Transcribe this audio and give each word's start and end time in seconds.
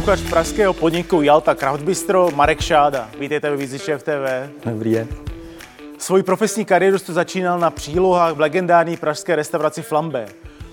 Šéf-kuchař 0.00 0.30
pražského 0.30 0.72
podniku 0.72 1.22
Jalta 1.22 1.54
Craft 1.54 1.82
Bistro 1.82 2.30
Marek 2.34 2.60
Šáda. 2.60 3.08
Vítejte 3.18 3.50
ve 3.50 3.56
Vízi 3.56 3.78
Šéf 3.78 4.02
TV. 4.02 4.50
Dobrý 4.64 4.92
den. 4.92 5.08
Svoji 5.98 6.22
profesní 6.22 6.64
kariéru 6.64 6.98
jste 6.98 7.12
začínal 7.12 7.58
na 7.58 7.70
přílohách 7.70 8.34
v 8.34 8.40
legendární 8.40 8.96
pražské 8.96 9.36
restauraci 9.36 9.82
Flambe. 9.82 10.26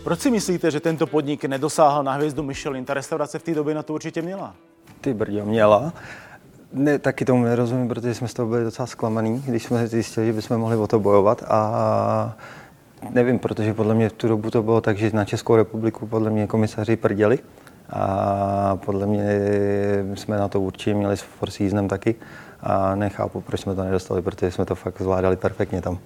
Proč 0.03 0.19
si 0.19 0.31
myslíte, 0.31 0.71
že 0.71 0.79
tento 0.79 1.07
podnik 1.07 1.45
nedosáhl 1.45 2.03
na 2.03 2.13
hvězdu 2.13 2.43
Michelin? 2.43 2.85
Ta 2.85 2.93
restaurace 2.93 3.39
v 3.39 3.43
té 3.43 3.53
době 3.53 3.75
na 3.75 3.83
to 3.83 3.93
určitě 3.93 4.21
měla. 4.21 4.55
Ty 5.01 5.13
brďo, 5.13 5.45
měla. 5.45 5.93
Ne, 6.73 6.99
taky 6.99 7.25
tomu 7.25 7.43
nerozumím, 7.43 7.87
protože 7.87 8.15
jsme 8.15 8.27
z 8.27 8.33
toho 8.33 8.49
byli 8.49 8.63
docela 8.63 8.85
zklamaný, 8.85 9.43
když 9.47 9.63
jsme 9.63 9.87
zjistili, 9.87 10.27
že 10.27 10.33
bychom 10.33 10.57
mohli 10.57 10.77
o 10.77 10.87
to 10.87 10.99
bojovat 10.99 11.43
a 11.47 12.37
nevím, 13.09 13.39
protože 13.39 13.73
podle 13.73 13.93
mě 13.93 14.09
v 14.09 14.13
tu 14.13 14.27
dobu 14.27 14.51
to 14.51 14.63
bylo 14.63 14.81
tak, 14.81 14.97
že 14.97 15.11
na 15.13 15.25
Českou 15.25 15.55
republiku 15.55 16.07
podle 16.07 16.29
mě 16.29 16.47
komisaři 16.47 16.95
prděli 16.95 17.39
a 17.89 18.77
podle 18.85 19.05
mě 19.05 19.23
jsme 20.15 20.37
na 20.37 20.47
to 20.47 20.61
určitě 20.61 20.93
měli 20.93 21.17
s 21.17 21.21
Four 21.21 21.49
Seasonem 21.49 21.87
taky 21.87 22.15
a 22.61 22.95
nechápu, 22.95 23.41
proč 23.41 23.61
jsme 23.61 23.75
to 23.75 23.83
nedostali, 23.83 24.21
protože 24.21 24.51
jsme 24.51 24.65
to 24.65 24.75
fakt 24.75 25.01
zvládali 25.01 25.35
perfektně 25.35 25.81
tam. 25.81 25.99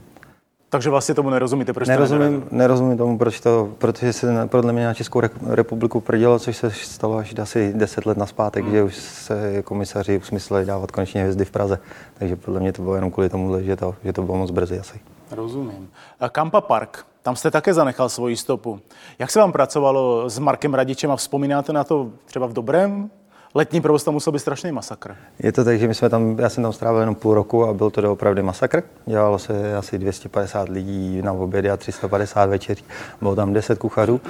Takže 0.70 0.90
vlastně 0.90 1.16
tomu 1.16 1.30
nerozumíte, 1.30 1.74
proč 1.74 1.88
nerozumím, 1.88 2.42
to 2.42 2.56
nerozumím 2.56 2.98
tomu, 2.98 3.18
proč 3.18 3.40
to, 3.40 3.70
protože 3.78 4.14
se 4.14 4.48
podle 4.48 4.74
mě 4.74 4.86
na 4.86 4.94
Českou 4.94 5.22
republiku 5.48 6.02
prdělo, 6.02 6.40
což 6.40 6.58
se 6.58 6.72
stalo 6.72 7.18
až 7.18 7.36
asi 7.40 7.74
10 7.74 8.06
let 8.06 8.18
naspátek, 8.18 8.64
hmm. 8.64 8.74
že 8.74 8.84
už 8.84 8.96
se 8.96 9.62
komisaři 9.62 10.18
usmysleli 10.18 10.66
dávat 10.66 10.92
konečně 10.92 11.22
hvězdy 11.22 11.46
v 11.46 11.52
Praze. 11.52 11.80
Takže 12.14 12.36
podle 12.36 12.60
mě 12.60 12.74
to 12.74 12.82
bylo 12.82 12.96
jenom 12.96 13.12
kvůli 13.12 13.30
tomu, 13.30 13.62
že 13.62 13.76
to, 13.76 13.96
že 14.04 14.14
to 14.14 14.22
bylo 14.22 14.38
moc 14.38 14.52
brzy 14.52 14.80
asi. 14.80 15.00
Rozumím. 15.32 15.90
Kampa 16.32 16.62
Park, 16.62 17.06
tam 17.22 17.36
jste 17.36 17.52
také 17.52 17.74
zanechal 17.74 18.10
svoji 18.10 18.38
stopu. 18.38 18.80
Jak 19.20 19.32
se 19.32 19.40
vám 19.40 19.52
pracovalo 19.52 20.30
s 20.30 20.40
Markem 20.40 20.74
Radičem 20.74 21.12
a 21.12 21.16
vzpomínáte 21.16 21.74
na 21.74 21.84
to 21.84 22.10
třeba 22.26 22.48
v 22.48 22.54
dobrém 22.54 23.10
letní 23.56 23.82
provoz 23.82 24.04
tam 24.04 24.14
musel 24.14 24.34
být 24.34 24.40
strašný 24.40 24.72
masakr. 24.72 25.16
Je 25.40 25.52
to 25.52 25.64
tak, 25.64 25.80
že 25.80 25.88
my 25.88 25.96
jsme 25.96 26.10
tam, 26.10 26.40
já 26.40 26.50
jsem 26.50 26.64
tam 26.64 26.74
strávil 26.74 27.00
jenom 27.00 27.16
půl 27.16 27.34
roku 27.34 27.66
a 27.66 27.74
byl 27.74 27.90
to 27.90 28.02
doopravdy 28.02 28.42
masakr. 28.42 28.84
Dělalo 29.06 29.40
se 29.40 29.76
asi 29.76 29.98
250 29.98 30.70
lidí 30.70 31.22
na 31.22 31.34
obědy 31.34 31.70
a 31.70 31.78
350 31.78 32.46
večeří. 32.46 32.84
Bylo 33.22 33.36
tam 33.36 33.54
10 33.54 33.80
kuchařů. 33.80 34.22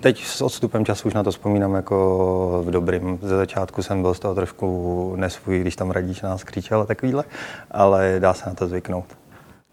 Teď 0.00 0.24
s 0.24 0.40
odstupem 0.40 0.84
času 0.84 1.08
už 1.08 1.14
na 1.14 1.22
to 1.22 1.30
vzpomínám 1.30 1.74
jako 1.74 2.62
v 2.66 2.70
dobrým. 2.70 3.18
Ze 3.22 3.36
začátku 3.36 3.82
jsem 3.82 4.02
byl 4.02 4.14
z 4.14 4.18
toho 4.18 4.34
trošku 4.34 5.14
nesvůj, 5.16 5.60
když 5.60 5.76
tam 5.76 5.90
radíš 5.90 6.22
nás 6.22 6.44
křičel 6.44 6.80
a 6.80 6.86
takovýhle, 6.86 7.24
ale 7.70 8.16
dá 8.18 8.34
se 8.34 8.48
na 8.48 8.54
to 8.54 8.68
zvyknout. 8.68 9.06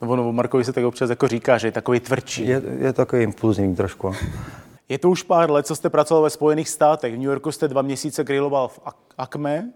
Ono 0.08 0.31
Markovi 0.31 0.64
se 0.64 0.73
tak 0.73 0.86
občas 0.86 1.09
jako 1.09 1.28
říká, 1.28 1.58
že 1.58 1.67
je 1.67 1.72
takový 1.72 2.00
tvrdší. 2.00 2.48
Je, 2.48 2.61
je 2.80 2.94
takový 2.94 3.23
impulzní 3.23 3.75
trošku. 3.75 4.14
Je 4.89 4.97
to 4.97 5.09
už 5.09 5.23
pár 5.23 5.52
let, 5.52 5.67
co 5.67 5.75
jste 5.75 5.89
pracoval 5.89 6.23
ve 6.23 6.30
Spojených 6.30 6.70
státech. 6.70 7.14
V 7.14 7.17
New 7.17 7.25
Yorku 7.25 7.52
jste 7.52 7.67
dva 7.67 7.81
měsíce 7.81 8.23
griloval 8.23 8.67
v 8.67 8.80
Acme, 9.17 9.70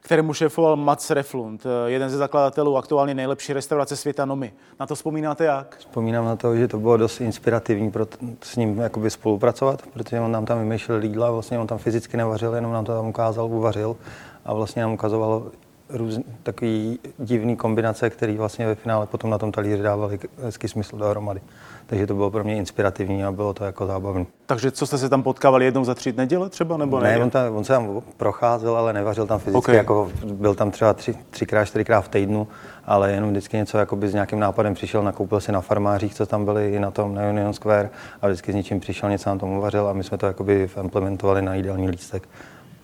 kterému 0.00 0.32
šéfoval 0.32 0.76
Mats 0.76 1.10
Reflund, 1.10 1.64
jeden 1.86 2.10
ze 2.10 2.16
zakladatelů 2.16 2.76
aktuálně 2.76 3.14
nejlepší 3.14 3.52
restaurace 3.52 3.96
světa 3.96 4.24
Nomy. 4.24 4.52
Na 4.80 4.86
to 4.86 4.94
vzpomínáte 4.94 5.44
jak? 5.44 5.76
Vzpomínám 5.78 6.24
na 6.24 6.36
to, 6.36 6.56
že 6.56 6.68
to 6.68 6.78
bylo 6.78 6.96
dost 6.96 7.20
inspirativní 7.20 7.90
pro 7.90 8.06
t- 8.06 8.16
s 8.42 8.56
ním 8.56 8.78
jakoby 8.78 9.10
spolupracovat, 9.10 9.82
protože 9.92 10.20
on 10.20 10.32
nám 10.32 10.46
tam 10.46 10.58
vymýšlel 10.58 11.02
jídla, 11.02 11.30
vlastně 11.30 11.58
on 11.58 11.66
tam 11.66 11.78
fyzicky 11.78 12.16
nevařil, 12.16 12.54
jenom 12.54 12.72
nám 12.72 12.84
to 12.84 12.94
tam 12.94 13.06
ukázal, 13.06 13.46
uvařil 13.46 13.96
a 14.44 14.54
vlastně 14.54 14.82
nám 14.82 14.92
ukazoval 14.92 15.42
různý, 15.88 16.24
takový 16.42 16.98
divný 17.18 17.56
kombinace, 17.56 18.10
který 18.10 18.36
vlastně 18.36 18.66
ve 18.66 18.74
finále 18.74 19.06
potom 19.06 19.30
na 19.30 19.38
tom 19.38 19.52
talíři 19.52 19.82
dávali 19.82 20.18
hezký 20.42 20.68
smysl 20.68 20.96
dohromady. 20.96 21.40
Takže 21.86 22.06
to 22.06 22.14
bylo 22.14 22.30
pro 22.30 22.44
mě 22.44 22.56
inspirativní 22.56 23.24
a 23.24 23.32
bylo 23.32 23.54
to 23.54 23.64
jako 23.64 23.86
zábavné. 23.86 24.26
Takže 24.46 24.70
co 24.70 24.86
jste 24.86 24.98
se 24.98 25.08
tam 25.08 25.22
potkávali 25.22 25.64
jednou 25.64 25.84
za 25.84 25.94
tři 25.94 26.12
neděle 26.12 26.48
třeba? 26.50 26.76
Nebo 26.76 27.00
ne, 27.00 27.18
on, 27.22 27.30
tam, 27.30 27.56
on, 27.56 27.64
se 27.64 27.72
tam 27.72 28.02
procházel, 28.16 28.76
ale 28.76 28.92
nevařil 28.92 29.26
tam 29.26 29.38
fyzicky, 29.38 29.58
okay. 29.58 29.76
jako 29.76 30.10
byl 30.24 30.54
tam 30.54 30.70
třeba 30.70 30.94
tři, 30.94 31.14
třikrát, 31.30 31.64
čtyřikrát 31.64 32.00
v 32.00 32.08
týdnu, 32.08 32.48
ale 32.84 33.12
jenom 33.12 33.30
vždycky 33.30 33.56
něco 33.56 33.78
jakoby 33.78 34.08
s 34.08 34.12
nějakým 34.12 34.40
nápadem 34.40 34.74
přišel, 34.74 35.02
nakoupil 35.02 35.40
si 35.40 35.52
na 35.52 35.60
farmářích, 35.60 36.14
co 36.14 36.26
tam 36.26 36.44
byli 36.44 36.74
i 36.74 36.80
na 36.80 36.90
tom 36.90 37.14
na 37.14 37.28
Union 37.30 37.52
Square 37.52 37.90
a 38.22 38.26
vždycky 38.26 38.52
s 38.52 38.54
něčím 38.54 38.80
přišel, 38.80 39.10
něco 39.10 39.30
nám 39.30 39.38
tomu 39.38 39.58
uvařil 39.58 39.88
a 39.88 39.92
my 39.92 40.04
jsme 40.04 40.18
to 40.18 40.26
jakoby 40.26 40.68
implementovali 40.82 41.42
na 41.42 41.54
jídelní 41.54 41.88
lístek. 41.88 42.28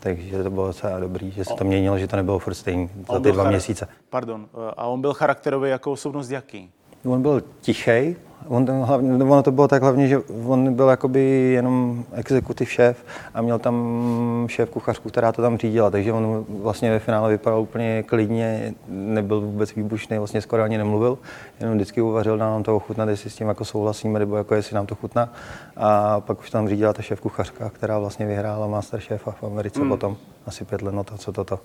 Takže 0.03 0.43
to 0.43 0.51
bylo 0.51 0.67
docela 0.67 1.01
dobrý, 1.01 1.31
že 1.31 1.45
se 1.45 1.55
to 1.55 1.65
měnilo, 1.65 1.99
že 1.99 2.09
to 2.09 2.17
nebylo 2.17 2.39
furt 2.39 2.55
stejný 2.55 2.91
za 3.13 3.21
ty 3.21 3.33
dva 3.33 3.45
měsíce. 3.51 3.89
Pardon, 4.11 4.49
a 4.77 4.87
on 4.87 5.01
byl 5.01 5.15
charakterový 5.15 5.71
jako 5.71 5.93
osobnost 5.93 6.31
jaký? 6.31 6.73
On 7.05 7.23
byl 7.23 7.43
tichý, 7.61 8.17
On, 8.49 8.67
hlavně, 8.71 9.25
ono 9.25 9.43
to 9.43 9.53
bylo 9.53 9.69
tak 9.69 9.83
hlavně, 9.83 10.09
že 10.09 10.19
on 10.47 10.75
byl 10.75 10.89
jakoby 10.89 11.21
jenom 11.55 12.05
exekutiv 12.13 12.71
šéf 12.71 13.05
a 13.35 13.43
měl 13.43 13.59
tam 13.59 14.47
šéf 14.49 14.71
kuchařku, 14.71 15.09
která 15.09 15.33
to 15.33 15.43
tam 15.43 15.59
řídila, 15.59 15.91
takže 15.91 16.13
on 16.13 16.45
vlastně 16.49 16.91
ve 16.91 16.99
finále 16.99 17.31
vypadal 17.31 17.61
úplně 17.61 18.03
klidně, 18.03 18.75
nebyl 18.89 19.41
vůbec 19.41 19.75
výbušný, 19.75 20.19
vlastně 20.19 20.41
skoro 20.41 20.63
ani 20.63 20.79
nemluvil, 20.79 21.19
jenom 21.61 21.75
vždycky 21.75 22.01
uvařil, 22.03 22.37
nám 22.37 22.63
to 22.63 22.77
ochutnat, 22.77 23.09
jestli 23.09 23.31
s 23.31 23.37
tím 23.37 23.49
jako 23.49 23.65
souhlasíme, 23.65 24.19
nebo 24.19 24.37
jako 24.37 24.55
jestli 24.55 24.75
nám 24.75 24.87
to 24.87 24.95
chutná. 24.95 25.33
A 25.77 26.21
pak 26.21 26.41
už 26.41 26.51
tam 26.51 26.69
řídila 26.69 26.93
ta 26.93 27.03
šéf 27.03 27.21
kuchařka, 27.21 27.71
která 27.71 27.99
vlastně 27.99 28.27
vyhrála 28.27 28.67
Masterchefa 28.67 29.31
v 29.31 29.45
Americe 29.45 29.81
mm. 29.81 29.89
potom, 29.89 30.17
asi 30.47 30.65
pět 30.65 30.83
let, 30.83 30.95
no 30.95 31.05
to, 31.05 31.19
co 31.19 31.33
toto. 31.33 31.59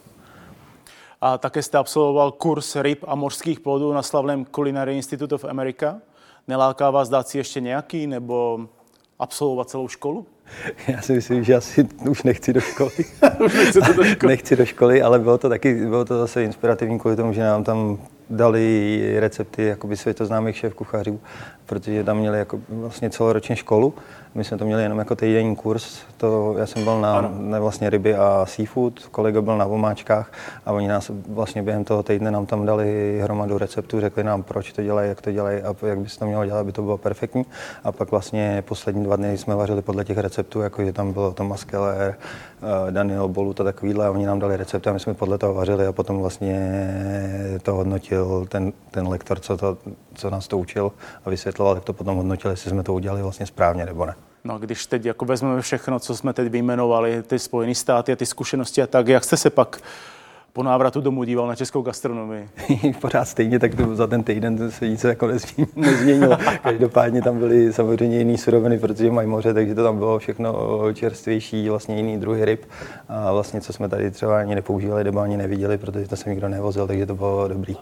A 1.21 1.37
také 1.37 1.63
jste 1.63 1.77
absolvoval 1.77 2.31
kurz 2.31 2.75
ryb 2.75 3.05
a 3.07 3.15
mořských 3.15 3.59
plodů 3.59 3.93
na 3.93 4.03
slavném 4.03 4.45
Culinary 4.45 4.95
Institute 4.95 5.35
of 5.35 5.45
America. 5.45 5.97
Neláká 6.47 6.91
vás 6.91 7.09
dát 7.09 7.27
si 7.27 7.37
ještě 7.37 7.59
nějaký 7.59 8.07
nebo 8.07 8.59
absolvovat 9.19 9.69
celou 9.69 9.87
školu? 9.87 10.25
Já 10.87 11.01
si 11.01 11.13
myslím, 11.13 11.43
že 11.43 11.55
asi 11.55 11.87
už 12.09 12.23
nechci 12.23 12.53
do 12.53 12.61
školy. 12.61 12.91
už 13.45 13.53
nechci 13.53 13.81
do 13.81 14.03
školy. 14.03 14.27
nechci 14.27 14.55
do 14.55 14.65
školy, 14.65 15.01
ale 15.01 15.19
bylo 15.19 15.37
to 15.37 15.49
taky, 15.49 15.85
bylo 15.85 16.05
to 16.05 16.19
zase 16.19 16.43
inspirativní 16.43 16.99
kvůli 16.99 17.15
tomu, 17.15 17.33
že 17.33 17.41
nám 17.41 17.63
tam 17.63 17.97
dali 18.29 19.15
recepty 19.19 19.63
jakoby 19.63 19.97
světoznámých 19.97 20.57
šéf 20.57 20.73
kuchařů, 20.73 21.19
protože 21.65 22.03
tam 22.03 22.17
měli 22.17 22.39
jako 22.39 22.59
vlastně 22.69 23.09
celoročně 23.09 23.55
školu. 23.55 23.93
My 24.35 24.43
jsme 24.43 24.57
to 24.57 24.65
měli 24.65 24.83
jenom 24.83 24.99
jako 24.99 25.15
týdenní 25.15 25.55
kurz. 25.55 25.99
To, 26.17 26.55
já 26.57 26.65
jsem 26.65 26.83
byl 26.83 27.01
na, 27.01 27.33
na 27.37 27.59
vlastně 27.59 27.89
ryby 27.89 28.15
a 28.15 28.45
seafood, 28.45 29.05
kolega 29.05 29.41
byl 29.41 29.57
na 29.57 29.65
vomáčkách 29.65 30.31
a 30.65 30.71
oni 30.71 30.87
nás 30.87 31.11
vlastně 31.29 31.63
během 31.63 31.83
toho 31.83 32.03
týdne 32.03 32.31
nám 32.31 32.45
tam 32.45 32.65
dali 32.65 33.19
hromadu 33.23 33.57
receptů, 33.57 33.99
řekli 34.01 34.23
nám, 34.23 34.43
proč 34.43 34.71
to 34.71 34.83
dělají, 34.83 35.09
jak 35.09 35.21
to 35.21 35.31
dělají 35.31 35.61
a 35.61 35.75
jak 35.85 35.99
by 35.99 36.09
se 36.09 36.19
to 36.19 36.25
mělo 36.25 36.45
dělat, 36.45 36.59
aby 36.59 36.71
to 36.71 36.81
bylo 36.81 36.97
perfektní. 36.97 37.45
A 37.83 37.91
pak 37.91 38.11
vlastně 38.11 38.63
poslední 38.67 39.03
dva 39.03 39.15
dny 39.15 39.37
jsme 39.37 39.55
vařili 39.55 39.81
podle 39.81 40.05
těch 40.05 40.17
receptů, 40.17 40.61
jako 40.61 40.85
že 40.85 40.93
tam 40.93 41.13
bylo 41.13 41.33
Thomas 41.33 41.63
Keller, 41.63 42.15
eh, 42.87 42.91
Daniel 42.91 43.27
Bolut 43.27 43.61
a 43.61 43.63
takovýhle 43.63 44.05
a 44.05 44.11
oni 44.11 44.25
nám 44.25 44.39
dali 44.39 44.57
recepty 44.57 44.89
a 44.89 44.93
my 44.93 44.99
jsme 44.99 45.13
podle 45.13 45.37
toho 45.37 45.53
vařili 45.53 45.87
a 45.87 45.91
potom 45.91 46.19
vlastně 46.19 46.57
to 47.63 47.75
hodnotil 48.17 48.47
ten, 48.49 48.73
ten 48.91 49.07
lektor, 49.07 49.39
co, 49.39 49.57
to, 49.57 49.77
co 50.13 50.29
nás 50.29 50.47
to 50.47 50.57
učil 50.57 50.91
a 51.25 51.29
vysvětloval, 51.29 51.75
jak 51.75 51.83
to 51.83 51.93
potom 51.93 52.17
hodnotil, 52.17 52.51
jestli 52.51 52.71
jsme 52.71 52.83
to 52.83 52.93
udělali 52.93 53.21
vlastně 53.21 53.45
správně 53.45 53.85
nebo 53.85 54.05
ne. 54.05 54.15
No, 54.43 54.59
když 54.59 54.85
teď 54.85 55.05
jako 55.05 55.25
vezmeme 55.25 55.61
všechno, 55.61 55.99
co 55.99 56.15
jsme 56.15 56.33
teď 56.33 56.51
vyjmenovali, 56.51 57.23
ty 57.23 57.39
Spojené 57.39 57.75
státy 57.75 58.11
a 58.11 58.15
ty 58.15 58.25
zkušenosti 58.25 58.81
a 58.81 58.87
tak, 58.87 59.07
jak 59.07 59.23
jste 59.23 59.37
se 59.37 59.49
pak 59.49 59.81
po 60.57 60.63
návratu 60.63 61.01
domů 61.01 61.23
díval 61.23 61.47
na 61.47 61.55
českou 61.55 61.81
gastronomii? 61.81 62.49
Pořád 63.01 63.25
stejně, 63.25 63.59
tak 63.59 63.75
to 63.75 63.95
za 63.95 64.07
ten 64.07 64.23
týden 64.23 64.71
se 64.71 64.87
nic 64.87 65.03
jako 65.03 65.27
nezměnilo. 65.75 66.37
Každopádně 66.63 67.21
tam 67.21 67.39
byly 67.39 67.73
samozřejmě 67.73 68.17
jiné 68.17 68.37
suroviny, 68.37 68.79
protože 68.79 69.11
mají 69.11 69.27
moře, 69.27 69.53
takže 69.53 69.75
to 69.75 69.83
tam 69.83 69.97
bylo 69.97 70.19
všechno 70.19 70.53
čerstvější, 70.93 71.69
vlastně 71.69 71.95
jiný 71.95 72.17
druhy 72.17 72.45
ryb. 72.45 72.65
A 73.09 73.31
vlastně, 73.31 73.61
co 73.61 73.73
jsme 73.73 73.89
tady 73.89 74.11
třeba 74.11 74.39
ani 74.39 74.55
nepoužívali, 74.55 75.03
nebo 75.03 75.19
ani 75.19 75.37
neviděli, 75.37 75.77
protože 75.77 76.07
to 76.07 76.15
se 76.15 76.29
nikdo 76.29 76.49
nevozil, 76.49 76.87
takže 76.87 77.05
to 77.05 77.15
bylo 77.15 77.47
dobrý 77.47 77.77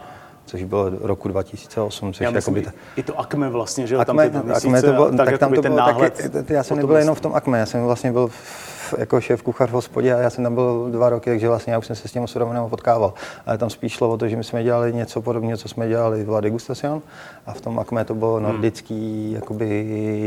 což 0.45 0.63
bylo 0.63 0.89
roku 0.89 1.27
2008. 1.27 2.13
Což 2.13 2.21
já 2.21 2.31
myslím, 2.31 2.57
jakoby 2.57 2.77
i 2.95 3.03
to 3.03 3.19
Akme 3.19 3.49
vlastně, 3.49 3.87
že 3.87 3.97
Akme, 3.97 4.29
tam 4.29 4.43
ty 4.43 4.51
Akme 4.51 4.81
to 4.81 4.93
bylo, 4.93 5.11
tak, 5.11 5.29
tak 5.29 5.39
tam 5.39 5.53
to 5.53 5.61
bylo 5.61 5.77
náhled 5.77 6.31
taky, 6.31 6.53
já 6.53 6.63
jsem 6.63 6.77
nebyl 6.77 6.95
jenom 6.95 7.15
v 7.15 7.21
tom 7.21 7.33
Akme, 7.35 7.59
já 7.59 7.65
jsem 7.65 7.83
vlastně 7.83 8.11
byl 8.11 8.27
v, 8.27 8.93
jako 8.97 9.21
šéf 9.21 9.41
kuchař 9.41 9.69
v 9.69 9.73
hospodě 9.73 10.13
a 10.13 10.19
já 10.19 10.29
jsem 10.29 10.43
tam 10.43 10.55
byl 10.55 10.87
dva 10.91 11.09
roky, 11.09 11.29
takže 11.29 11.47
vlastně 11.47 11.73
já 11.73 11.79
už 11.79 11.85
jsem 11.85 11.95
se 11.95 12.07
s 12.07 12.11
těmi 12.11 12.27
surovinami 12.27 12.69
potkával. 12.69 13.13
Ale 13.45 13.57
tam 13.57 13.69
spíš 13.69 13.93
šlo 13.93 14.09
o 14.09 14.17
to, 14.17 14.27
že 14.27 14.37
my 14.37 14.43
jsme 14.43 14.63
dělali 14.63 14.93
něco 14.93 15.21
podobného, 15.21 15.57
co 15.57 15.67
jsme 15.67 15.87
dělali 15.87 16.23
v 16.23 16.29
La 16.29 16.41
Degustation 16.41 17.01
a 17.45 17.53
v 17.53 17.61
tom 17.61 17.79
Akme 17.79 18.05
to 18.05 18.15
bylo 18.15 18.35
hmm. 18.35 18.43
nordický, 18.43 19.25
hmm. 19.25 19.35
jakoby 19.35 19.85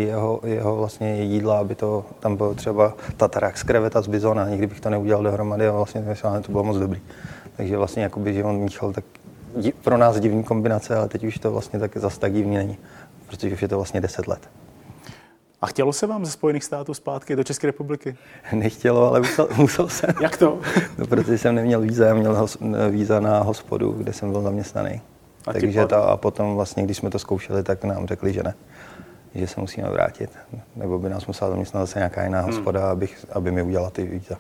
jeho, 0.09 0.41
jeho 0.45 0.77
vlastně 0.77 1.23
jídla, 1.23 1.59
aby 1.59 1.75
to, 1.75 2.05
tam 2.21 2.37
bylo 2.37 2.55
třeba 2.55 2.93
tatarák 3.17 3.59
z 3.59 3.63
kreveta 3.63 4.03
z 4.03 4.07
bizona, 4.07 4.49
nikdy 4.49 4.67
bych 4.67 4.81
to 4.81 4.91
neudělal 4.91 5.23
dohromady 5.23 5.69
a 5.69 5.73
vlastně 5.73 6.05
to 6.43 6.53
bylo 6.53 6.65
moc 6.65 6.77
dobrý. 6.77 7.01
Takže 7.57 7.77
vlastně 7.77 8.03
jakoby, 8.03 8.35
že 8.35 8.45
on 8.45 8.57
míchal 8.57 8.93
tak 8.93 9.05
pro 9.83 9.97
nás 9.97 10.21
divní 10.21 10.45
kombinace, 10.45 10.97
ale 10.97 11.09
teď 11.09 11.25
už 11.25 11.39
to 11.39 11.53
vlastně 11.53 11.79
tak 11.79 11.97
zase 11.97 12.21
tak 12.21 12.33
divný 12.33 12.57
není, 12.57 12.79
protože 13.27 13.55
už 13.55 13.63
je 13.63 13.69
to 13.69 13.77
vlastně 13.77 14.01
10 14.01 14.29
let. 14.29 14.49
A 15.61 15.67
chtělo 15.67 15.93
se 15.93 16.07
vám 16.07 16.25
ze 16.25 16.31
Spojených 16.31 16.65
států 16.65 16.95
zpátky 16.95 17.37
do 17.37 17.45
České 17.45 17.67
republiky? 17.67 18.17
Nechtělo, 18.53 19.09
ale 19.09 19.21
musel, 19.21 19.49
musel 19.57 19.89
jsem. 19.89 20.11
Jak 20.21 20.37
to? 20.37 20.61
No, 20.99 21.07
protože 21.07 21.39
jsem 21.39 21.55
neměl 21.55 21.81
víza, 21.81 22.07
já 22.07 22.15
měl 22.15 22.35
hos, 22.35 22.59
víza 22.91 23.21
na 23.21 23.39
hospodu, 23.39 23.93
kde 23.93 24.13
jsem 24.13 24.33
byl 24.33 24.43
zaměstnaný. 24.43 25.01
A 25.47 25.53
Takže 25.53 25.87
to, 25.87 25.97
a 25.97 26.17
potom 26.17 26.55
vlastně, 26.55 26.83
když 26.83 26.97
jsme 26.97 27.11
to 27.11 27.19
zkoušeli, 27.19 27.63
tak 27.63 27.85
nám 27.85 28.07
řekli, 28.07 28.33
že 28.33 28.43
ne. 28.43 28.55
Že 29.35 29.47
se 29.47 29.61
musíme 29.61 29.91
vrátit. 29.91 30.31
Nebo 30.77 30.99
by 30.99 31.09
nás 31.09 31.27
musela 31.27 31.51
zaměstnat 31.51 31.81
zase 31.81 31.99
nějaká 31.99 32.25
jiná 32.25 32.41
hmm. 32.41 32.53
hospoda, 32.53 32.91
abych, 32.91 33.27
aby 33.33 33.51
mi 33.51 33.63
udělala 33.63 33.91
ty 33.91 34.05
víza. 34.05 34.37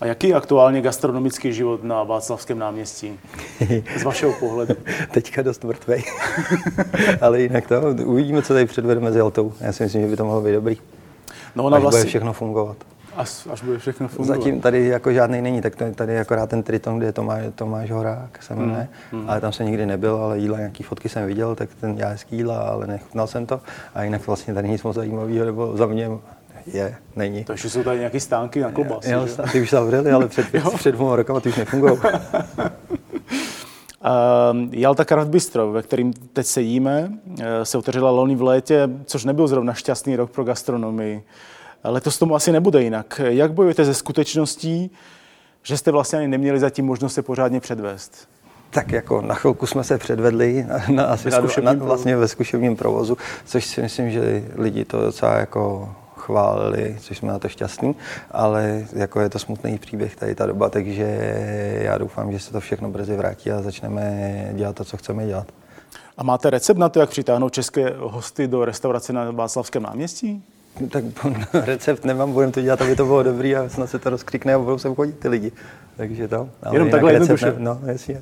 A 0.00 0.06
jaký 0.06 0.28
je 0.28 0.34
aktuálně 0.34 0.80
gastronomický 0.80 1.52
život 1.52 1.84
na 1.84 2.02
Václavském 2.02 2.58
náměstí? 2.58 3.20
Z 3.98 4.02
vašeho 4.02 4.32
pohledu. 4.32 4.74
Teďka 5.10 5.42
dost 5.42 5.64
mrtvej. 5.64 6.04
Ale 7.20 7.40
jinak 7.40 7.66
to 7.66 7.80
uvidíme, 8.04 8.42
co 8.42 8.52
tady 8.54 8.66
předvedeme 8.66 9.12
s 9.12 9.16
Jaltou. 9.16 9.52
Já 9.60 9.72
si 9.72 9.82
myslím, 9.82 10.02
že 10.02 10.08
by 10.08 10.16
to 10.16 10.24
mohlo 10.24 10.40
být 10.40 10.52
dobrý. 10.52 10.76
No 11.56 11.64
ona 11.64 11.76
až 11.76 11.82
vlastně... 11.82 12.00
bude 12.00 12.08
všechno 12.08 12.32
fungovat. 12.32 12.76
Až, 13.16 13.46
až 13.52 13.62
bude 13.62 13.78
všechno 13.78 14.08
fungovat. 14.08 14.36
Zatím 14.36 14.60
tady 14.60 14.86
jako 14.86 15.12
žádný 15.12 15.42
není, 15.42 15.60
tak 15.60 15.76
tady 15.94 16.12
je 16.12 16.20
akorát 16.20 16.50
ten 16.50 16.62
Triton, 16.62 16.98
kde 16.98 17.06
je 17.06 17.12
Tomáš, 17.12 17.44
Tomáš 17.54 17.90
Horák, 17.90 18.42
se 18.42 18.54
jmenuje, 18.54 18.88
hmm. 19.12 19.30
ale 19.30 19.40
tam 19.40 19.52
se 19.52 19.64
nikdy 19.64 19.86
nebyl, 19.86 20.16
ale 20.16 20.38
jídla, 20.38 20.58
nějaký 20.58 20.82
fotky 20.82 21.08
jsem 21.08 21.26
viděl, 21.26 21.54
tak 21.54 21.68
ten 21.80 21.94
já 21.98 22.08
hezký 22.08 22.36
jídla, 22.36 22.58
ale 22.58 22.86
nechutnal 22.86 23.26
jsem 23.26 23.46
to. 23.46 23.60
A 23.94 24.02
jinak 24.02 24.26
vlastně 24.26 24.54
tady 24.54 24.68
nic 24.68 24.82
moc 24.82 24.96
zajímavého, 24.96 25.44
nebo 25.44 25.76
za 25.76 25.86
mě 25.86 26.10
je, 26.66 26.96
není. 27.16 27.44
Takže 27.44 27.70
jsou 27.70 27.82
tady 27.82 27.98
nějaké 27.98 28.20
stánky 28.20 28.60
na 28.60 28.72
klobasy, 28.72 29.10
Jo, 29.10 29.26
ty 29.52 29.62
už 29.62 29.70
zavřeli, 29.70 30.12
ale 30.12 30.28
před, 30.28 30.46
před 30.76 30.92
dvěma 30.92 31.16
rokama 31.16 31.40
ty 31.40 31.48
už 31.48 31.56
nefungují. 31.56 31.92
Uh, 31.92 32.00
Jalta 34.70 35.04
Craft 35.04 35.30
Bistro, 35.30 35.72
ve 35.72 35.82
kterým 35.82 36.12
teď 36.12 36.46
sedíme, 36.46 37.12
eh, 37.40 37.64
se 37.64 37.78
otevřela 37.78 38.10
loni 38.10 38.36
v 38.36 38.42
létě, 38.42 38.88
což 39.04 39.24
nebyl 39.24 39.48
zrovna 39.48 39.74
šťastný 39.74 40.16
rok 40.16 40.30
pro 40.30 40.44
gastronomii. 40.44 41.22
Letos 41.84 42.18
tomu 42.18 42.34
asi 42.34 42.52
nebude 42.52 42.82
jinak. 42.82 43.20
Jak 43.24 43.52
bojujete 43.52 43.84
ze 43.84 43.94
skutečností, 43.94 44.90
že 45.62 45.76
jste 45.76 45.90
vlastně 45.90 46.18
ani 46.18 46.28
neměli 46.28 46.60
zatím 46.60 46.86
možnost 46.86 47.14
se 47.14 47.22
pořádně 47.22 47.60
předvést? 47.60 48.28
Tak 48.70 48.92
jako 48.92 49.22
na 49.22 49.34
chvilku 49.34 49.66
jsme 49.66 49.84
se 49.84 49.98
předvedli, 49.98 50.66
na, 50.68 50.78
na, 50.88 51.04
asi 51.04 51.30
na, 51.30 51.72
na, 51.72 51.84
vlastně 51.84 52.16
ve 52.16 52.28
zkušebním 52.28 52.76
provozu, 52.76 53.16
což 53.44 53.66
si 53.66 53.82
myslím, 53.82 54.10
že 54.10 54.44
lidi 54.54 54.84
to 54.84 55.00
docela 55.00 55.36
jako 55.36 55.94
chválili, 56.30 56.96
což 57.00 57.18
jsme 57.18 57.28
na 57.32 57.38
to 57.38 57.48
šťastní, 57.48 57.94
ale 58.30 58.86
jako 58.92 59.20
je 59.20 59.28
to 59.28 59.38
smutný 59.38 59.78
příběh 59.78 60.16
tady 60.16 60.34
ta 60.34 60.46
doba, 60.46 60.70
takže 60.70 61.06
já 61.82 61.98
doufám, 61.98 62.32
že 62.32 62.38
se 62.38 62.52
to 62.52 62.60
všechno 62.60 62.90
brzy 62.90 63.16
vrátí 63.16 63.50
a 63.50 63.62
začneme 63.62 64.04
dělat 64.54 64.76
to, 64.76 64.84
co 64.84 64.96
chceme 64.96 65.26
dělat. 65.26 65.46
A 66.16 66.22
máte 66.22 66.50
recept 66.50 66.78
na 66.78 66.88
to, 66.88 67.00
jak 67.00 67.10
přitáhnout 67.10 67.52
české 67.52 67.94
hosty 67.98 68.48
do 68.48 68.64
restaurace 68.64 69.12
na 69.12 69.30
Václavském 69.30 69.82
náměstí? 69.82 70.42
Tak 70.88 71.04
recept 71.52 72.04
nemám, 72.04 72.32
budeme 72.32 72.52
to 72.52 72.60
dělat, 72.62 72.82
aby 72.82 72.96
to 72.96 73.04
bylo 73.04 73.22
dobrý 73.22 73.56
a 73.56 73.68
snad 73.68 73.90
se 73.90 73.98
to 73.98 74.10
rozklikne 74.10 74.54
a 74.54 74.58
budou 74.58 74.78
sem 74.78 74.94
chodit 74.94 75.18
ty 75.18 75.28
lidi. 75.28 75.52
Takže 75.96 76.28
to. 76.28 76.48
Ale 76.62 76.76
Jenom 76.76 76.90
takhle 76.90 77.12
recept 77.12 77.42
ne, 77.42 77.54
No, 77.58 77.80
jasně. 77.86 78.20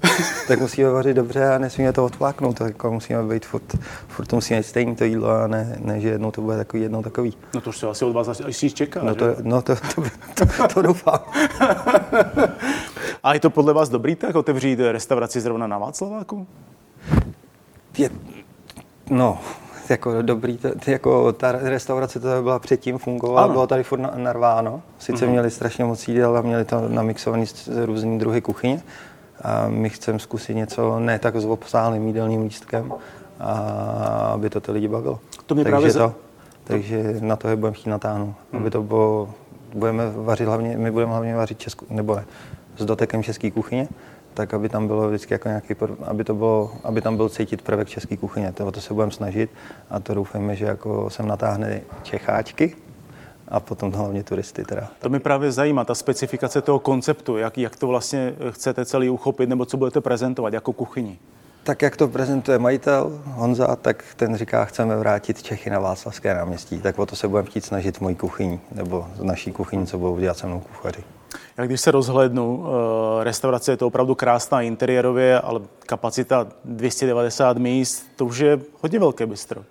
tak 0.48 0.60
musíme 0.60 0.90
vařit 0.90 1.14
dobře 1.14 1.48
a 1.48 1.58
nesmíme 1.58 1.92
to 1.92 2.04
odfláknout. 2.04 2.58
Tak 2.58 2.66
jako 2.68 2.92
musíme 2.92 3.22
být 3.22 3.46
furt, 3.46 3.76
furt 4.08 4.26
to 4.26 4.36
musíme 4.36 4.62
stejný 4.62 4.96
to 4.96 5.04
jídlo 5.04 5.30
a 5.30 5.46
ne, 5.46 5.76
ne, 5.80 6.00
že 6.00 6.08
jednou 6.08 6.30
to 6.30 6.40
bude 6.42 6.56
takový, 6.56 6.82
jednou 6.82 7.02
takový. 7.02 7.34
No 7.54 7.60
to 7.60 7.70
už 7.70 7.78
se 7.78 7.86
asi 7.88 8.04
od 8.04 8.12
vás 8.12 8.28
asi 8.28 8.70
čeká, 8.70 9.02
No, 9.02 9.14
to, 9.14 9.26
no 9.42 9.62
to, 9.62 9.76
to, 9.76 10.02
to, 10.34 10.46
to, 10.46 10.68
to 10.74 10.82
doufám. 10.82 11.18
a 13.22 13.34
je 13.34 13.40
to 13.40 13.50
podle 13.50 13.72
vás 13.72 13.88
dobrý 13.88 14.14
tak 14.14 14.36
otevřít 14.36 14.80
restauraci 14.80 15.40
zrovna 15.40 15.66
na 15.66 15.78
Václaváku? 15.78 16.46
Je, 17.98 18.10
no, 19.10 19.38
jako 19.90 20.22
dobrý, 20.22 20.58
t- 20.58 20.90
jako 20.90 21.32
ta 21.32 21.52
restaurace 21.52 22.20
to 22.20 22.42
byla 22.42 22.58
předtím, 22.58 22.98
fungovala, 22.98 23.48
bylo 23.48 23.66
tady 23.66 23.82
furt 23.82 24.00
narváno. 24.16 24.82
Sice 24.98 25.26
mm-hmm. 25.26 25.30
měli 25.30 25.50
strašně 25.50 25.84
moc 25.84 26.08
jídel 26.08 26.36
a 26.36 26.42
měli 26.42 26.64
to 26.64 26.88
namixovaný 26.88 27.46
z 27.46 27.86
různý 27.86 28.18
druhy 28.18 28.40
kuchyně. 28.40 28.82
A 29.42 29.68
my 29.68 29.90
chceme 29.90 30.18
zkusit 30.18 30.54
něco 30.54 31.00
ne 31.00 31.18
tak 31.18 31.36
s 31.36 31.44
obsáhlým 31.44 32.06
jídelním 32.06 32.42
lístkem, 32.42 32.92
a 33.40 33.52
aby 34.34 34.50
to 34.50 34.60
ty 34.60 34.72
lidi 34.72 34.88
bavilo. 34.88 35.20
To 35.46 35.54
mě 35.54 35.64
takže 35.64 35.76
právě 35.76 35.92
to, 35.92 36.14
takže 36.64 37.16
na 37.20 37.36
to 37.36 37.48
je 37.48 37.56
budeme 37.56 37.74
chtít 37.74 37.90
natáhnout. 37.90 38.34
Mm. 38.52 38.58
Aby 38.58 38.70
to 38.70 38.82
bylo, 38.82 39.30
budeme 39.74 40.10
vařit 40.10 40.46
hlavně, 40.46 40.76
my 40.76 40.90
budeme 40.90 41.12
hlavně 41.12 41.36
vařit 41.36 41.58
českou, 41.58 41.86
nebo 41.90 42.16
ne, 42.16 42.24
s 42.76 42.84
dotekem 42.84 43.22
české 43.22 43.50
kuchyně 43.50 43.88
tak 44.38 44.54
aby 44.54 44.68
tam 44.68 44.86
bylo 44.86 45.08
vždycky 45.08 45.34
jako 45.34 45.48
nějaký, 45.48 45.74
aby, 46.04 46.24
to 46.24 46.34
bylo, 46.34 46.72
aby 46.84 47.00
tam 47.00 47.16
byl 47.16 47.28
cítit 47.28 47.62
prvek 47.62 47.88
české 47.88 48.16
kuchyně. 48.16 48.52
To, 48.52 48.72
to 48.72 48.80
se 48.80 48.94
budeme 48.94 49.12
snažit 49.12 49.50
a 49.90 50.00
to 50.00 50.14
doufáme, 50.14 50.56
že 50.56 50.64
jako 50.64 51.10
sem 51.10 51.26
natáhne 51.26 51.80
Čecháčky, 52.02 52.76
a 53.48 53.60
potom 53.60 53.92
hlavně 53.92 54.22
turisty. 54.22 54.64
Teda. 54.64 54.88
To 55.00 55.08
mi 55.08 55.20
právě 55.20 55.52
zajímá, 55.52 55.84
ta 55.84 55.94
specifikace 55.94 56.62
toho 56.62 56.78
konceptu, 56.78 57.36
jak, 57.36 57.58
jak 57.58 57.76
to 57.76 57.86
vlastně 57.86 58.34
chcete 58.50 58.84
celý 58.84 59.10
uchopit, 59.10 59.48
nebo 59.48 59.64
co 59.64 59.76
budete 59.76 60.00
prezentovat 60.00 60.52
jako 60.52 60.72
kuchyni. 60.72 61.18
Tak 61.62 61.82
jak 61.82 61.96
to 61.96 62.08
prezentuje 62.08 62.58
majitel 62.58 63.20
Honza, 63.24 63.76
tak 63.76 64.04
ten 64.16 64.36
říká, 64.36 64.64
chceme 64.64 64.96
vrátit 64.96 65.42
Čechy 65.42 65.70
na 65.70 65.78
Václavské 65.78 66.34
náměstí. 66.34 66.80
Tak 66.80 66.98
o 66.98 67.06
to 67.06 67.16
se 67.16 67.28
budeme 67.28 67.48
chtít 67.48 67.64
snažit 67.64 67.98
v 67.98 68.00
mojí 68.00 68.14
kuchyni, 68.14 68.60
nebo 68.72 69.06
v 69.16 69.24
naší 69.24 69.52
kuchyni, 69.52 69.86
co 69.86 69.98
budou 69.98 70.18
dělat 70.18 70.38
se 70.38 70.46
mnou 70.46 70.60
kuchaři. 70.60 71.17
Já 71.58 71.66
když 71.66 71.80
se 71.80 71.90
rozhlednu, 71.90 72.64
eh, 73.20 73.24
restaurace 73.24 73.72
je 73.72 73.76
to 73.76 73.86
opravdu 73.86 74.14
krásná 74.14 74.62
interiérově, 74.62 75.40
ale 75.40 75.60
kapacita 75.86 76.46
290 76.64 77.58
míst, 77.58 78.06
to 78.16 78.26
už 78.26 78.38
je 78.38 78.58
hodně 78.80 78.98
velké 78.98 79.26
bistro. 79.26 79.62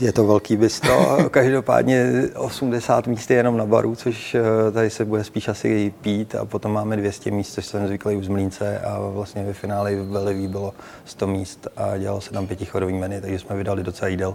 Je 0.00 0.12
to 0.12 0.26
velký 0.26 0.56
bistro, 0.56 1.16
každopádně 1.30 2.28
80 2.36 3.06
míst 3.06 3.30
je 3.30 3.36
jenom 3.36 3.56
na 3.56 3.66
baru, 3.66 3.96
což 3.96 4.34
eh, 4.34 4.70
tady 4.72 4.90
se 4.90 5.04
bude 5.04 5.24
spíš 5.24 5.48
asi 5.48 5.94
pít 6.00 6.34
a 6.34 6.44
potom 6.44 6.72
máme 6.72 6.96
200 6.96 7.30
míst, 7.30 7.52
což 7.52 7.66
jsem 7.66 7.86
zvyklý 7.86 8.16
už 8.16 8.24
z 8.24 8.28
Mlínce 8.28 8.78
a 8.78 8.98
vlastně 9.00 9.44
ve 9.44 9.52
finále 9.52 9.96
v 9.96 10.06
Bellevue 10.06 10.48
bylo 10.48 10.74
100 11.04 11.26
míst 11.26 11.68
a 11.76 11.96
dělalo 11.96 12.20
se 12.20 12.30
tam 12.30 12.46
pětichodový 12.46 12.94
menu, 12.94 13.20
takže 13.20 13.38
jsme 13.38 13.56
vydali 13.56 13.82
docela 13.82 14.08
jídel, 14.08 14.34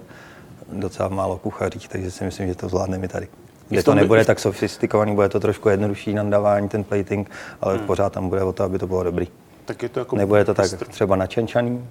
docela 0.73 1.09
málo 1.09 1.37
kuchařích, 1.37 1.87
takže 1.87 2.11
si 2.11 2.23
myslím, 2.23 2.47
že 2.47 2.55
to 2.55 2.69
zvládneme 2.69 3.07
tady 3.07 3.27
kde 3.69 3.83
to 3.83 3.95
nebude 3.95 4.25
tak 4.25 4.39
sofistikovaný, 4.39 5.15
bude 5.15 5.29
to 5.29 5.39
trošku 5.39 5.69
jednodušší 5.69 6.13
nandávání, 6.13 6.69
ten 6.69 6.83
plating, 6.83 7.31
ale 7.61 7.77
hmm. 7.77 7.85
pořád 7.85 8.13
tam 8.13 8.29
bude 8.29 8.43
o 8.43 8.53
to, 8.53 8.63
aby 8.63 8.79
to 8.79 8.87
bylo 8.87 9.03
dobrý. 9.03 9.27
Tak 9.65 9.83
je 9.83 9.89
to 9.89 9.99
jako 9.99 10.15
nebude 10.15 10.45
to 10.45 10.53
tak 10.53 10.71
třeba 10.87 11.15
načenčaný, 11.15 11.87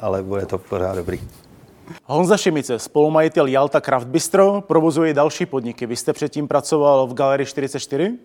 ale 0.00 0.22
bude 0.22 0.46
to 0.46 0.58
pořád 0.58 0.96
dobrý. 0.96 1.20
Honza 2.04 2.36
Šimice, 2.36 2.78
spolumajitel 2.78 3.46
Jalta 3.46 3.80
Craft 3.80 4.06
Bistro, 4.06 4.60
provozuje 4.60 5.14
další 5.14 5.46
podniky. 5.46 5.86
Vy 5.86 5.96
jste 5.96 6.12
předtím 6.12 6.48
pracoval 6.48 7.06
v 7.06 7.14
Galerii 7.14 7.46
44. 7.46 8.18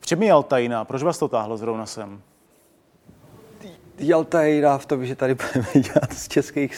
V 0.00 0.06
čem 0.06 0.22
je 0.22 0.28
Jalta 0.28 0.58
jiná? 0.58 0.84
Proč 0.84 1.02
vás 1.02 1.18
to 1.18 1.28
táhlo 1.28 1.56
zrovna 1.56 1.86
sem? 1.86 2.20
Jalta 3.98 4.42
je 4.42 4.54
jiná 4.54 4.78
v 4.78 4.86
tom, 4.86 5.06
že 5.06 5.16
tady 5.16 5.34
budeme 5.34 5.66
dělat 5.74 6.12
z 6.12 6.28
českých 6.28 6.76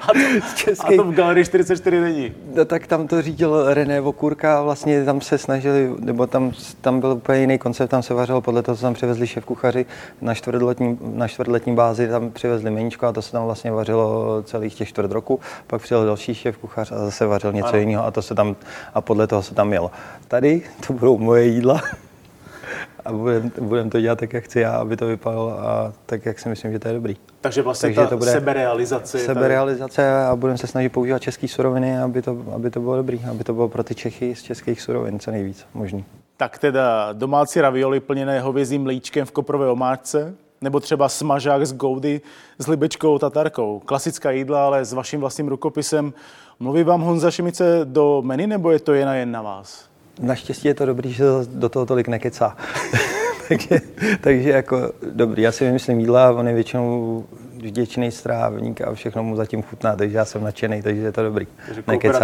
a, 0.00 0.06
to, 0.06 0.46
český... 0.56 0.94
a 0.94 0.96
to 0.96 1.04
v 1.04 1.14
Galerii 1.14 1.44
44 1.44 2.00
není. 2.00 2.32
No, 2.54 2.64
tak 2.64 2.86
tam 2.86 3.08
to 3.08 3.22
řídil 3.22 3.74
René 3.74 4.00
Vokurka, 4.00 4.62
vlastně 4.62 5.04
tam 5.04 5.20
se 5.20 5.38
snažili, 5.38 5.90
nebo 5.98 6.26
tam, 6.26 6.52
tam 6.80 7.00
byl 7.00 7.10
úplně 7.10 7.40
jiný 7.40 7.58
koncept, 7.58 7.90
tam 7.90 8.02
se 8.02 8.14
vařilo 8.14 8.40
podle 8.40 8.62
toho, 8.62 8.76
co 8.76 8.82
tam 8.82 8.94
přivezli 8.94 9.26
šéf 9.26 9.44
kuchaři 9.44 9.86
na 10.20 10.34
čtvrtletní, 10.34 10.98
na 11.00 11.28
čtvrtletní 11.28 11.74
bázi, 11.74 12.08
tam 12.08 12.30
přivezli 12.30 12.70
meníčko 12.70 13.06
a 13.06 13.12
to 13.12 13.22
se 13.22 13.32
tam 13.32 13.44
vlastně 13.44 13.70
vařilo 13.70 14.42
celých 14.42 14.74
těch 14.74 14.88
čtvrt 14.88 15.12
roku, 15.12 15.40
pak 15.66 15.82
přijel 15.82 16.06
další 16.06 16.34
šéf 16.34 16.56
kuchař 16.58 16.92
a 16.92 16.98
zase 16.98 17.26
vařil 17.26 17.52
něco 17.52 17.68
ano. 17.68 17.78
jiného 17.78 18.04
a 18.04 18.10
to 18.10 18.22
se 18.22 18.34
tam, 18.34 18.56
a 18.94 19.00
podle 19.00 19.26
toho 19.26 19.42
se 19.42 19.54
tam 19.54 19.72
jelo. 19.72 19.90
Tady 20.28 20.62
to 20.86 20.92
budou 20.92 21.18
moje 21.18 21.46
jídla, 21.46 21.82
a 23.04 23.12
budeme 23.12 23.50
budem 23.60 23.90
to 23.90 24.00
dělat 24.00 24.18
tak, 24.18 24.32
jak 24.32 24.44
chci 24.44 24.60
já, 24.60 24.76
aby 24.76 24.96
to 24.96 25.06
vypadalo 25.06 25.60
a 25.60 25.92
tak, 26.06 26.26
jak 26.26 26.38
si 26.38 26.48
myslím, 26.48 26.72
že 26.72 26.78
to 26.78 26.88
je 26.88 26.94
dobrý. 26.94 27.16
Takže 27.40 27.62
vlastně 27.62 27.86
Takže 27.86 28.00
ta 28.00 28.06
to 28.06 28.16
bude 28.16 28.30
seberealizace. 28.30 29.18
Seberealizace 29.18 30.24
a 30.24 30.36
budeme 30.36 30.58
se 30.58 30.66
snažit 30.66 30.88
používat 30.88 31.18
české 31.22 31.48
suroviny, 31.48 31.98
aby 31.98 32.22
to, 32.22 32.44
aby 32.54 32.70
to 32.70 32.80
bylo 32.80 32.96
dobrý, 32.96 33.20
aby 33.30 33.44
to 33.44 33.54
bylo 33.54 33.68
pro 33.68 33.84
ty 33.84 33.94
Čechy 33.94 34.34
z 34.34 34.42
českých 34.42 34.80
surovin 34.80 35.18
co 35.18 35.30
nejvíc 35.30 35.66
možný. 35.74 36.04
Tak 36.36 36.58
teda 36.58 37.12
domácí 37.12 37.60
ravioli 37.60 38.00
plněné 38.00 38.40
hovězím 38.40 38.82
mlíčkem 38.82 39.26
v 39.26 39.30
koprové 39.30 39.70
omáčce, 39.70 40.34
nebo 40.60 40.80
třeba 40.80 41.08
smažák 41.08 41.66
z 41.66 41.72
goudy 41.72 42.20
s 42.58 42.66
libečkou 42.66 43.18
tatarkou. 43.18 43.82
Klasická 43.84 44.30
jídla, 44.30 44.66
ale 44.66 44.84
s 44.84 44.92
vaším 44.92 45.20
vlastním 45.20 45.48
rukopisem. 45.48 46.12
Mluví 46.60 46.82
vám 46.82 47.00
Honza 47.00 47.30
Šimice 47.30 47.80
do 47.84 48.22
menu, 48.22 48.46
nebo 48.46 48.70
je 48.70 48.78
to 48.78 48.94
jen 48.94 49.08
a 49.08 49.14
jen 49.14 49.32
na 49.32 49.42
vás? 49.42 49.84
Naštěstí 50.20 50.68
je 50.68 50.74
to 50.74 50.86
dobrý, 50.86 51.12
že 51.12 51.24
do 51.46 51.68
toho 51.68 51.86
tolik 51.86 52.08
nekecá. 52.08 52.56
takže, 53.48 53.80
takže 54.20 54.50
jako 54.50 54.92
dobrý. 55.12 55.42
Já 55.42 55.52
si 55.52 55.64
vymyslím 55.64 56.00
jídla, 56.00 56.32
on 56.32 56.48
je 56.48 56.54
většinou 56.54 57.24
vděčný 57.56 58.10
strávník 58.10 58.80
a 58.80 58.94
všechno 58.94 59.22
mu 59.22 59.36
zatím 59.36 59.62
chutná, 59.62 59.96
takže 59.96 60.16
já 60.16 60.24
jsem 60.24 60.44
nadšený, 60.44 60.82
takže 60.82 61.02
je 61.02 61.12
to 61.12 61.22
dobrý. 61.22 61.46
Takže 61.66 61.82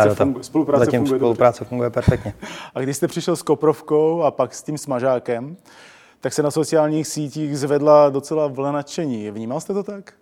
do 0.09 0.15
toho. 0.15 0.43
Spolupráce 0.43 0.85
zatím 0.85 1.01
funguje 1.01 1.19
spolupráce 1.19 1.61
dobře. 1.61 1.69
funguje 1.69 1.91
perfektně. 1.91 2.35
a 2.75 2.81
když 2.81 2.97
jste 2.97 3.09
přišel 3.09 3.37
s 3.37 3.43
koprovkou 3.43 4.23
a 4.23 4.31
pak 4.31 4.55
s 4.55 4.63
tím 4.63 4.79
smažákem, 4.79 5.57
tak 6.21 6.33
se 6.33 6.43
na 6.43 6.51
sociálních 6.51 7.07
sítích 7.07 7.59
zvedla 7.59 8.11
docela 8.11 8.47
vlna 8.47 8.73
nadšení. 8.73 9.31
Vnímal 9.31 9.61
jste 9.61 9.75
to 9.75 9.83
tak? 9.83 10.13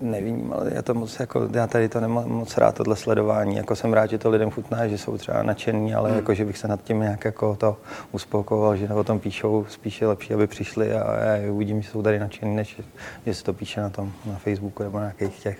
Nevím, 0.00 0.52
ale 0.52 0.70
já 0.74 0.82
to 0.82 0.94
moc, 0.94 1.20
jako, 1.20 1.48
já 1.52 1.66
tady 1.66 1.88
to 1.88 2.00
nemám 2.00 2.28
moc 2.28 2.56
rád, 2.56 2.74
tohle 2.74 2.96
sledování. 2.96 3.56
Jako 3.56 3.76
jsem 3.76 3.92
rád, 3.92 4.10
že 4.10 4.18
to 4.18 4.30
lidem 4.30 4.50
chutná, 4.50 4.88
že 4.88 4.98
jsou 4.98 5.18
třeba 5.18 5.42
nadšení, 5.42 5.94
ale 5.94 6.08
hmm. 6.08 6.18
jako, 6.18 6.34
že 6.34 6.44
bych 6.44 6.58
se 6.58 6.68
nad 6.68 6.82
tím 6.82 7.00
nějak 7.00 7.24
jako 7.24 7.56
to 7.56 7.76
uspokoval, 8.12 8.76
že 8.76 8.88
o 8.88 9.04
tom 9.04 9.20
píšou, 9.20 9.66
spíš 9.68 10.00
je 10.00 10.06
lepší, 10.06 10.34
aby 10.34 10.46
přišli 10.46 10.94
a 10.94 11.24
já 11.24 11.52
uvidím, 11.52 11.82
že 11.82 11.90
jsou 11.90 12.02
tady 12.02 12.18
nadšení, 12.18 12.56
než 12.56 12.80
že 13.26 13.34
se 13.34 13.44
to 13.44 13.52
píše 13.52 13.80
na 13.80 13.90
tom, 13.90 14.12
na 14.26 14.36
Facebooku 14.36 14.82
nebo 14.82 14.98
na 14.98 15.04
nějakých 15.04 15.42
těch 15.42 15.58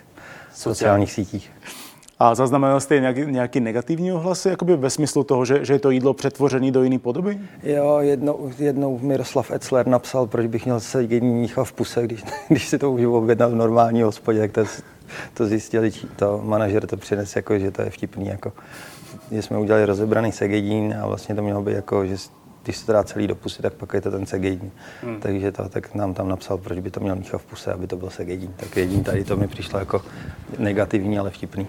sociálních 0.55 1.13
sítích. 1.13 1.51
A 2.19 2.35
zaznamenal 2.35 2.81
jste 2.81 3.01
nějaký, 3.01 3.21
nějaký 3.27 3.61
negativní 3.61 4.13
ohlasy, 4.13 4.49
jakoby 4.49 4.77
ve 4.77 4.91
smyslu 4.91 5.25
toho, 5.25 5.45
že, 5.45 5.65
že 5.65 5.73
je 5.73 5.79
to 5.79 5.91
jídlo 5.91 6.15
přetvořené 6.15 6.71
do 6.71 6.83
jiné 6.83 6.99
podoby? 6.99 7.39
Jo, 7.63 7.99
jednou, 8.01 8.51
jednou 8.59 8.99
Miroslav 8.99 9.51
Etzler 9.51 9.87
napsal, 9.87 10.27
proč 10.27 10.47
bych 10.47 10.65
měl 10.65 10.81
se 10.81 11.03
jediný 11.03 11.35
mícha 11.35 11.65
v 11.65 11.73
puse, 11.73 12.03
když, 12.03 12.25
když 12.49 12.69
si 12.69 12.79
to 12.79 12.93
můžu 12.93 13.17
objednat 13.17 13.53
v 13.53 13.55
normální 13.55 14.03
hospodě, 14.03 14.41
tak 14.41 14.53
to, 14.53 14.65
to 15.35 15.47
zjistili, 15.47 15.93
to 16.17 16.41
manažer 16.45 16.87
to 16.87 16.97
přines, 16.97 17.37
jako, 17.37 17.59
že 17.59 17.71
to 17.71 17.83
je 17.83 17.91
vtipný. 17.91 18.27
Jako, 18.27 18.53
že 19.31 19.43
jsme 19.43 19.59
udělali 19.59 19.85
rozebraný 19.85 20.33
segedín 20.33 20.95
a 21.03 21.07
vlastně 21.07 21.35
to 21.35 21.43
mělo 21.43 21.63
být 21.63 21.75
jako, 21.75 22.07
že 22.07 22.17
když 22.63 22.77
se 22.77 22.87
to 22.87 22.93
dá 22.93 23.05
celý 23.05 23.27
do 23.27 23.35
pusy, 23.35 23.63
tak 23.63 23.75
pak 23.75 23.95
je 23.95 24.01
to 24.01 24.11
ten 24.11 24.27
segedín. 24.27 24.71
Hmm. 25.03 25.21
Takže 25.21 25.53
to, 25.53 25.69
tak 25.69 25.95
nám 25.95 26.15
tam 26.15 26.29
napsal, 26.29 26.59
proč 26.59 26.79
by 26.79 26.91
to 26.91 27.01
měl 27.01 27.17
mícha 27.17 27.39
v 27.39 27.45
puse, 27.45 27.73
aby 27.73 27.87
to 27.87 27.97
byl 27.97 28.11
segedín. 28.11 28.55
Tak 28.57 28.77
jedin 28.77 29.05
tady 29.05 29.25
to 29.25 29.37
mi 29.37 29.49
přišlo 29.49 29.79
jako 29.79 30.03
negativní, 30.59 31.19
ale 31.19 31.31
vtipný. 31.31 31.67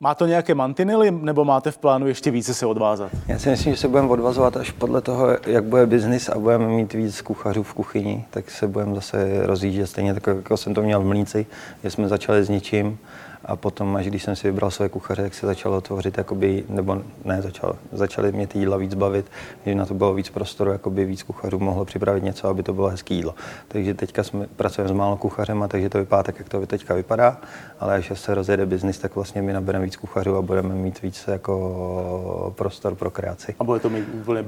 Má 0.00 0.14
to 0.14 0.26
nějaké 0.26 0.54
mantinely, 0.54 1.10
nebo 1.10 1.44
máte 1.44 1.70
v 1.70 1.78
plánu 1.78 2.06
ještě 2.06 2.30
více 2.30 2.54
se 2.54 2.66
odvázat? 2.66 3.10
Já 3.28 3.38
si 3.38 3.48
myslím, 3.48 3.74
že 3.74 3.80
se 3.80 3.88
budeme 3.88 4.08
odvazovat 4.08 4.56
až 4.56 4.70
podle 4.70 5.00
toho, 5.00 5.28
jak 5.46 5.64
bude 5.64 5.86
biznis 5.86 6.28
a 6.28 6.38
budeme 6.38 6.68
mít 6.68 6.92
víc 6.92 7.20
kuchařů 7.20 7.62
v 7.62 7.74
kuchyni, 7.74 8.24
tak 8.30 8.50
se 8.50 8.68
budeme 8.68 8.94
zase 8.94 9.46
rozjíždět 9.46 9.88
stejně 9.88 10.14
tak, 10.14 10.26
jako 10.26 10.56
jsem 10.56 10.74
to 10.74 10.82
měl 10.82 11.00
v 11.00 11.04
Mlíci, 11.04 11.46
že 11.82 11.90
jsme 11.90 12.08
začali 12.08 12.44
s 12.44 12.48
ničím 12.48 12.98
a 13.46 13.56
potom, 13.56 13.96
až 13.96 14.06
když 14.06 14.22
jsem 14.22 14.36
si 14.36 14.50
vybral 14.50 14.70
své 14.70 14.88
kuchaře, 14.88 15.22
tak 15.22 15.34
se 15.34 15.46
začalo 15.46 15.80
tvořit, 15.80 16.18
jakoby, 16.18 16.64
nebo 16.68 17.02
ne, 17.24 17.42
začalo, 17.42 17.72
začaly 17.92 18.32
mě 18.32 18.46
ty 18.46 18.58
jídla 18.58 18.76
víc 18.76 18.94
bavit, 18.94 19.26
že 19.66 19.74
na 19.74 19.86
to 19.86 19.94
bylo 19.94 20.14
víc 20.14 20.30
prostoru, 20.30 20.70
jakoby 20.72 21.04
víc 21.04 21.22
kuchařů 21.22 21.58
mohlo 21.58 21.84
připravit 21.84 22.24
něco, 22.24 22.48
aby 22.48 22.62
to 22.62 22.72
bylo 22.72 22.88
hezký 22.88 23.14
jídlo. 23.14 23.34
Takže 23.68 23.94
teďka 23.94 24.22
jsme, 24.22 24.46
pracujeme 24.56 24.88
s 24.88 24.92
málo 24.92 25.16
kuchařem, 25.16 25.64
takže 25.68 25.88
to 25.88 25.98
vypadá 25.98 26.22
tak, 26.22 26.38
jak 26.38 26.48
to 26.48 26.66
teďka 26.66 26.94
vypadá, 26.94 27.40
ale 27.80 27.94
až 27.94 28.12
se 28.14 28.34
rozjede 28.34 28.66
biznis, 28.66 28.98
tak 28.98 29.14
vlastně 29.14 29.42
my 29.42 29.52
nabereme 29.52 29.84
víc 29.84 29.96
kuchařů 29.96 30.36
a 30.36 30.42
budeme 30.42 30.74
mít 30.74 31.02
víc 31.02 31.24
jako 31.28 32.54
prostor 32.56 32.94
pro 32.94 33.10
kreaci. 33.10 33.54
A 33.58 33.64
bude 33.64 33.80
to 33.80 33.90
mít 33.90 34.04
úplně 34.14 34.44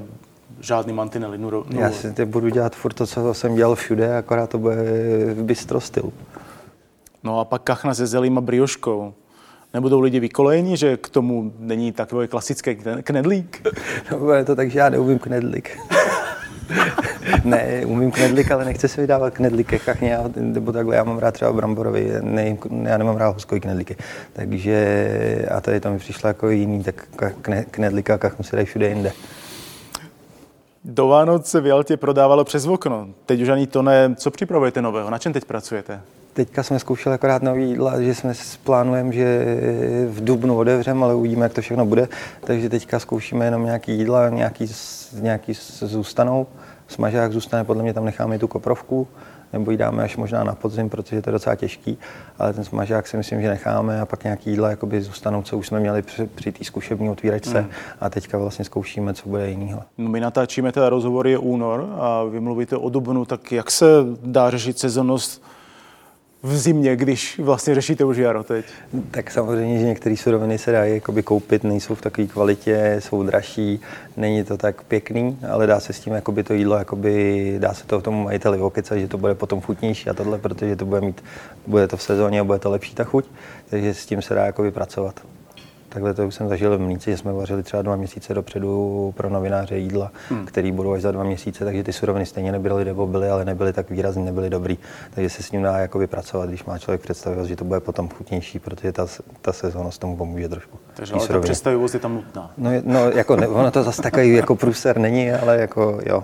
žádný 0.59 0.93
mantinely, 0.93 1.37
nuro, 1.37 1.63
nuro. 1.69 1.83
Já 1.83 1.91
si 1.91 2.25
budu 2.25 2.49
dělat 2.49 2.75
furt 2.75 2.93
to, 2.93 3.07
co 3.07 3.33
jsem 3.33 3.55
dělal 3.55 3.75
všude, 3.75 4.17
akorát 4.17 4.49
to 4.49 4.57
bude 4.57 4.75
v 5.33 5.43
bistro 5.43 5.81
stylu. 5.81 6.13
No 7.23 7.39
a 7.39 7.45
pak 7.45 7.61
kachna 7.61 7.93
se 7.93 8.07
zelím 8.07 8.37
a 8.37 8.41
brioškou. 8.41 9.13
Nebudou 9.73 9.99
lidi 9.99 10.19
vykolejeni, 10.19 10.77
že 10.77 10.97
k 10.97 11.09
tomu 11.09 11.53
není 11.59 11.91
takový 11.91 12.27
klasický 12.27 12.77
knedlík? 13.03 13.67
No, 14.11 14.31
je 14.31 14.45
to 14.45 14.55
tak, 14.55 14.71
že 14.71 14.79
já 14.79 14.89
neumím 14.89 15.19
knedlík. 15.19 15.77
ne, 17.43 17.81
umím 17.85 18.11
knedlík, 18.11 18.51
ale 18.51 18.65
nechci 18.65 18.87
se 18.87 19.01
vydávat 19.01 19.33
knedlíky 19.33 19.79
ke 19.79 19.85
kachně, 19.85 20.17
nebo 20.35 20.71
takhle, 20.71 20.95
já 20.95 21.03
mám 21.03 21.17
rád 21.17 21.31
třeba 21.31 21.53
bramborový, 21.53 22.05
ne, 22.21 22.57
já 22.83 22.97
nemám 22.97 23.17
rád 23.17 23.29
hoskový 23.29 23.61
knedlíky. 23.61 23.95
Takže, 24.33 25.45
a 25.51 25.61
tady 25.61 25.79
to 25.79 25.91
mi 25.91 25.99
přišlo 25.99 26.27
jako 26.27 26.49
jiný, 26.49 26.83
tak 26.83 27.07
knedlíka 27.71 28.13
a 28.13 28.17
kachnu 28.17 28.43
si 28.43 28.55
dají 28.55 28.65
všude 28.65 28.89
jinde. 28.89 29.11
Do 30.83 31.07
Vánoc 31.07 31.45
se 31.45 31.61
v 31.61 31.67
Jaltě 31.67 31.97
prodávalo 31.97 32.43
přes 32.43 32.65
okno. 32.65 33.07
Teď 33.25 33.41
už 33.41 33.49
ani 33.49 33.67
to 33.67 33.81
ne. 33.81 34.15
Co 34.15 34.31
připravujete 34.31 34.81
nového? 34.81 35.09
Na 35.09 35.17
čem 35.17 35.33
teď 35.33 35.45
pracujete? 35.45 36.01
Teďka 36.33 36.63
jsme 36.63 36.79
zkoušeli 36.79 37.15
akorát 37.15 37.43
nový 37.43 37.69
jídla, 37.69 38.01
že 38.01 38.15
jsme 38.15 38.33
plánujeme, 38.63 39.13
že 39.13 39.45
v 40.07 40.23
Dubnu 40.23 40.57
otevřeme, 40.57 41.03
ale 41.03 41.15
uvidíme, 41.15 41.45
jak 41.45 41.53
to 41.53 41.61
všechno 41.61 41.85
bude. 41.85 42.07
Takže 42.41 42.69
teďka 42.69 42.99
zkoušíme 42.99 43.45
jenom 43.45 43.65
nějaký 43.65 43.97
jídla, 43.97 44.29
nějaký, 44.29 44.65
nějaký 45.21 45.53
zůstanou. 45.81 46.47
Smažák 46.87 47.31
zůstane, 47.31 47.63
podle 47.63 47.83
mě 47.83 47.93
tam 47.93 48.05
necháme 48.05 48.39
tu 48.39 48.47
koprovku, 48.47 49.07
nebo 49.53 49.71
ji 49.71 49.77
dáme 49.77 50.03
až 50.03 50.17
možná 50.17 50.43
na 50.43 50.55
podzim, 50.55 50.89
protože 50.89 51.21
to 51.21 51.29
je 51.29 51.31
docela 51.31 51.55
těžký, 51.55 51.97
ale 52.39 52.53
ten 52.53 52.63
smažák 52.63 53.07
si 53.07 53.17
myslím, 53.17 53.41
že 53.41 53.49
necháme 53.49 54.01
a 54.01 54.05
pak 54.05 54.23
nějaký 54.23 54.49
jídla 54.49 54.69
jakoby 54.69 55.01
zůstanou, 55.01 55.41
co 55.41 55.57
už 55.57 55.67
jsme 55.67 55.79
měli 55.79 56.01
při, 56.01 56.25
při 56.25 56.51
té 56.51 56.63
zkušební 56.63 57.09
otvíračce 57.09 57.61
mm. 57.61 57.69
a 57.99 58.09
teďka 58.09 58.37
vlastně 58.37 58.65
zkoušíme, 58.65 59.13
co 59.13 59.29
bude 59.29 59.49
jiného. 59.49 59.83
No 59.97 60.09
my 60.09 60.19
natáčíme 60.19 60.71
teda 60.71 60.89
rozhovor 60.89 61.27
je 61.27 61.37
únor 61.37 61.89
a 61.99 62.23
vy 62.23 62.39
mluvíte 62.39 62.77
o 62.77 62.89
dubnu, 62.89 63.25
tak 63.25 63.51
jak 63.51 63.71
se 63.71 63.85
dá 64.23 64.49
řešit 64.49 64.79
sezonnost 64.79 65.43
v 66.43 66.57
zimě, 66.57 66.95
když 66.95 67.39
vlastně 67.39 67.75
řešíte 67.75 68.05
už 68.05 68.17
jaro 68.17 68.43
teď? 68.43 68.65
Tak 69.11 69.31
samozřejmě, 69.31 69.79
že 69.79 69.85
některé 69.85 70.17
suroviny 70.17 70.57
se 70.57 70.71
dají 70.71 70.93
jakoby 70.93 71.23
koupit, 71.23 71.63
nejsou 71.63 71.95
v 71.95 72.01
takové 72.01 72.27
kvalitě, 72.27 72.95
jsou 72.99 73.23
dražší, 73.23 73.79
není 74.17 74.43
to 74.43 74.57
tak 74.57 74.83
pěkný, 74.83 75.37
ale 75.49 75.67
dá 75.67 75.79
se 75.79 75.93
s 75.93 75.99
tím 75.99 76.13
jakoby 76.13 76.43
to 76.43 76.53
jídlo, 76.53 76.75
jakoby, 76.75 77.55
dá 77.59 77.73
se 77.73 77.85
to 77.85 78.01
tomu 78.01 78.23
majiteli 78.23 78.57
okecat, 78.57 78.97
že 78.97 79.07
to 79.07 79.17
bude 79.17 79.35
potom 79.35 79.61
chutnější 79.61 80.09
a 80.09 80.13
tohle, 80.13 80.37
protože 80.37 80.75
to 80.75 80.85
bude 80.85 81.01
mít, 81.01 81.23
bude 81.67 81.87
to 81.87 81.97
v 81.97 82.03
sezóně 82.03 82.39
a 82.39 82.43
bude 82.43 82.59
to 82.59 82.69
lepší 82.69 82.95
ta 82.95 83.03
chuť, 83.03 83.25
takže 83.69 83.93
s 83.93 84.05
tím 84.05 84.21
se 84.21 84.33
dá 84.33 84.45
jakoby 84.45 84.71
pracovat. 84.71 85.21
Takhle 85.89 86.13
to 86.13 86.27
už 86.27 86.35
jsem 86.35 86.49
zažil 86.49 86.77
v 86.77 86.81
Mlíci, 86.81 87.11
že 87.11 87.17
jsme 87.17 87.33
vařili 87.33 87.63
třeba 87.63 87.81
dva 87.81 87.95
měsíce 87.95 88.33
dopředu 88.33 89.13
pro 89.17 89.29
novináře 89.29 89.77
jídla, 89.77 90.11
hmm. 90.29 90.45
který 90.45 90.71
budou 90.71 90.93
až 90.93 91.01
za 91.01 91.11
dva 91.11 91.23
měsíce, 91.23 91.65
takže 91.65 91.83
ty 91.83 91.93
suroviny 91.93 92.25
stejně 92.25 92.51
nebyly 92.51 92.85
nebo 92.85 93.07
byly, 93.07 93.29
ale 93.29 93.45
nebyly 93.45 93.73
tak 93.73 93.89
výrazně, 93.89 94.25
nebyly 94.25 94.49
dobrý. 94.49 94.77
Takže 95.13 95.29
se 95.29 95.43
s 95.43 95.51
ním 95.51 95.63
dá 95.63 95.77
jakoby 95.77 96.07
pracovat, 96.07 96.49
když 96.49 96.63
má 96.63 96.77
člověk 96.77 97.01
představivost, 97.01 97.49
že 97.49 97.55
to 97.55 97.65
bude 97.65 97.79
potom 97.79 98.09
chutnější, 98.09 98.59
protože 98.59 98.91
ta, 98.91 99.07
ta 99.41 99.53
sezónnost 99.53 100.01
tomu 100.01 100.17
pomůže 100.17 100.49
trošku. 100.49 100.77
Takže 100.93 101.13
ale 101.13 101.27
ta 101.27 101.39
představivost 101.39 101.93
je 101.93 101.99
tam 101.99 102.13
nutná. 102.13 102.51
No, 102.57 102.71
no 102.83 103.09
jako 103.09 103.35
ne, 103.35 103.47
ono 103.47 103.71
to 103.71 103.83
zase 103.83 104.01
takový 104.01 104.33
jako 104.33 104.55
průser 104.55 104.97
není, 104.97 105.31
ale 105.31 105.57
jako 105.57 105.99
jo. 106.05 106.23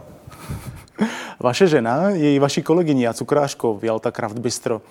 Vaše 1.39 1.67
žena 1.67 2.09
je 2.09 2.35
i 2.35 2.39
vaší 2.39 2.63
kolegyní 2.63 3.07
a 3.07 3.13
cukráškou 3.13 3.77
v 3.77 3.83
Jalta 3.83 4.11
Craft 4.11 4.39
Bistro. 4.39 4.81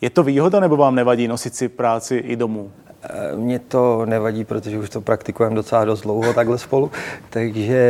Je 0.00 0.10
to 0.10 0.22
výhoda 0.22 0.60
nebo 0.60 0.76
vám 0.76 0.94
nevadí 0.94 1.28
nosit 1.28 1.54
si 1.54 1.68
práci 1.68 2.16
i 2.16 2.36
domů? 2.36 2.70
Mně 3.36 3.58
to 3.58 4.06
nevadí, 4.06 4.44
protože 4.44 4.78
už 4.78 4.90
to 4.90 5.00
praktikujeme 5.00 5.56
docela 5.56 5.84
dost 5.84 6.00
dlouho 6.00 6.32
takhle 6.32 6.58
spolu, 6.58 6.90
takže 7.30 7.80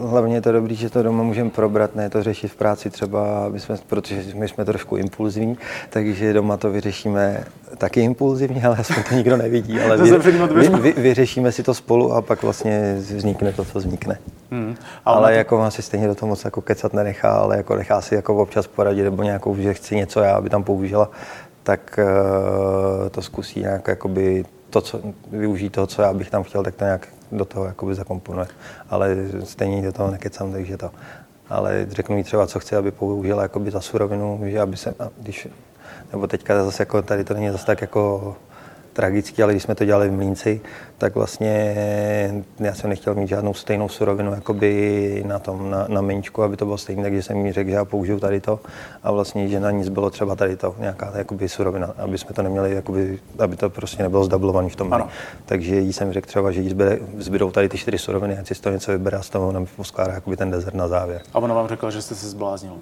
hlavně 0.00 0.34
je 0.34 0.40
to 0.40 0.52
dobrý, 0.52 0.74
že 0.74 0.90
to 0.90 1.02
doma 1.02 1.22
můžeme 1.22 1.50
probrat, 1.50 1.96
ne 1.96 2.10
to 2.10 2.22
řešit 2.22 2.48
v 2.48 2.56
práci 2.56 2.90
třeba, 2.90 3.48
my 3.48 3.60
jsme, 3.60 3.76
protože 3.86 4.22
my 4.34 4.48
jsme 4.48 4.64
trošku 4.64 4.96
impulzivní, 4.96 5.58
takže 5.90 6.32
doma 6.32 6.56
to 6.56 6.70
vyřešíme 6.70 7.44
taky 7.78 8.00
impulzivně, 8.00 8.62
ale 8.66 8.76
aspoň 8.76 9.02
to 9.08 9.14
nikdo 9.14 9.36
nevidí, 9.36 9.80
ale 9.80 9.96
vy, 9.96 10.18
vy, 10.54 10.68
vy, 10.68 10.92
vyřešíme 10.92 11.52
si 11.52 11.62
to 11.62 11.74
spolu 11.74 12.12
a 12.12 12.22
pak 12.22 12.42
vlastně 12.42 12.96
vznikne 12.98 13.52
to, 13.52 13.64
co 13.64 13.78
vznikne. 13.78 14.18
Hmm. 14.54 14.76
Ale, 15.04 15.16
ale 15.16 15.34
jako 15.34 15.58
vám 15.58 15.70
si 15.70 15.82
stejně 15.82 16.06
do 16.06 16.14
toho 16.14 16.28
moc 16.28 16.44
jako 16.44 16.60
kecat 16.60 16.92
nenechá, 16.92 17.30
ale 17.30 17.56
jako 17.56 17.76
nechá 17.76 18.00
si 18.00 18.14
jako 18.14 18.36
občas 18.36 18.66
poradit 18.66 19.02
nebo 19.02 19.22
nějakou, 19.22 19.56
že 19.56 19.74
chci 19.74 19.96
něco 19.96 20.20
já, 20.20 20.36
aby 20.36 20.50
tam 20.50 20.64
použila 20.64 21.10
tak 21.62 21.98
uh, 21.98 23.08
to 23.08 23.22
zkusí 23.22 23.60
nějak 23.60 23.88
jakoby 23.88 24.44
to, 24.70 24.80
co, 24.80 25.00
využít 25.30 25.72
toho, 25.72 25.86
co 25.86 26.02
já 26.02 26.12
bych 26.12 26.30
tam 26.30 26.42
chtěl, 26.42 26.62
tak 26.62 26.74
to 26.74 26.84
nějak 26.84 27.08
do 27.32 27.44
toho 27.44 27.64
jakoby 27.64 27.94
zakomponuje. 27.94 28.46
Ale 28.90 29.16
stejně 29.44 29.82
do 29.82 29.92
toho 29.92 30.10
nekecám, 30.10 30.52
takže 30.52 30.76
to. 30.76 30.90
Ale 31.48 31.86
řeknu 31.90 32.16
jí 32.16 32.24
třeba, 32.24 32.46
co 32.46 32.60
chci, 32.60 32.76
aby 32.76 32.90
použila 32.90 33.42
jakoby 33.42 33.70
za 33.70 33.80
surovinu, 33.80 34.40
že 34.44 34.60
aby 34.60 34.76
se, 34.76 34.94
když, 35.18 35.48
nebo 36.12 36.26
teďka 36.26 36.64
zase 36.64 36.82
jako 36.82 37.02
tady 37.02 37.24
to 37.24 37.34
není 37.34 37.50
zase 37.50 37.66
tak 37.66 37.80
jako 37.80 38.36
tragický, 38.94 39.42
ale 39.42 39.52
když 39.52 39.62
jsme 39.62 39.74
to 39.74 39.84
dělali 39.84 40.08
v 40.08 40.12
Mlínci, 40.12 40.60
tak 40.98 41.14
vlastně 41.14 41.74
já 42.60 42.74
jsem 42.74 42.90
nechtěl 42.90 43.14
mít 43.14 43.28
žádnou 43.28 43.54
stejnou 43.54 43.88
surovinu 43.88 44.34
jakoby 44.34 45.22
na 45.26 45.38
tom, 45.38 45.70
na, 45.70 45.86
na 45.88 46.00
menčku, 46.00 46.42
aby 46.42 46.56
to 46.56 46.64
bylo 46.64 46.78
stejné, 46.78 47.02
takže 47.02 47.22
jsem 47.22 47.38
mi 47.38 47.52
řekl, 47.52 47.70
že 47.70 47.76
já 47.76 47.84
použiju 47.84 48.20
tady 48.20 48.40
to 48.40 48.60
a 49.02 49.12
vlastně, 49.12 49.48
že 49.48 49.60
na 49.60 49.70
nic 49.70 49.88
bylo 49.88 50.10
třeba 50.10 50.36
tady 50.36 50.56
to, 50.56 50.74
nějaká 50.78 51.12
jakoby 51.14 51.48
surovina, 51.48 51.94
aby 51.98 52.18
jsme 52.18 52.34
to 52.34 52.42
neměli, 52.42 52.74
jakoby, 52.74 53.18
aby 53.38 53.56
to 53.56 53.70
prostě 53.70 54.02
nebylo 54.02 54.24
zdablované 54.24 54.68
v 54.68 54.76
tom. 54.76 54.92
Ano. 54.92 55.08
Takže 55.46 55.76
jí 55.76 55.92
jsem 55.92 56.12
řekl 56.12 56.26
třeba, 56.26 56.50
že 56.50 56.60
jí 56.60 56.70
zbyde, 56.70 56.98
zbydou 57.18 57.50
tady 57.50 57.68
ty 57.68 57.78
čtyři 57.78 57.98
suroviny, 57.98 58.38
ať 58.38 58.46
si 58.46 58.54
z 58.54 58.60
toho 58.60 58.74
něco 58.74 58.92
vybere 58.92 59.18
a 59.18 59.22
z 59.22 59.30
toho 59.30 59.52
nám 59.52 59.66
poskládá 59.76 60.12
jakoby 60.12 60.36
ten 60.36 60.50
dezert 60.50 60.74
na 60.74 60.88
závěr. 60.88 61.20
A 61.34 61.38
ona 61.38 61.54
vám 61.54 61.68
řekla, 61.68 61.90
že 61.90 62.02
jste 62.02 62.14
se 62.14 62.28
zbláznil. 62.28 62.72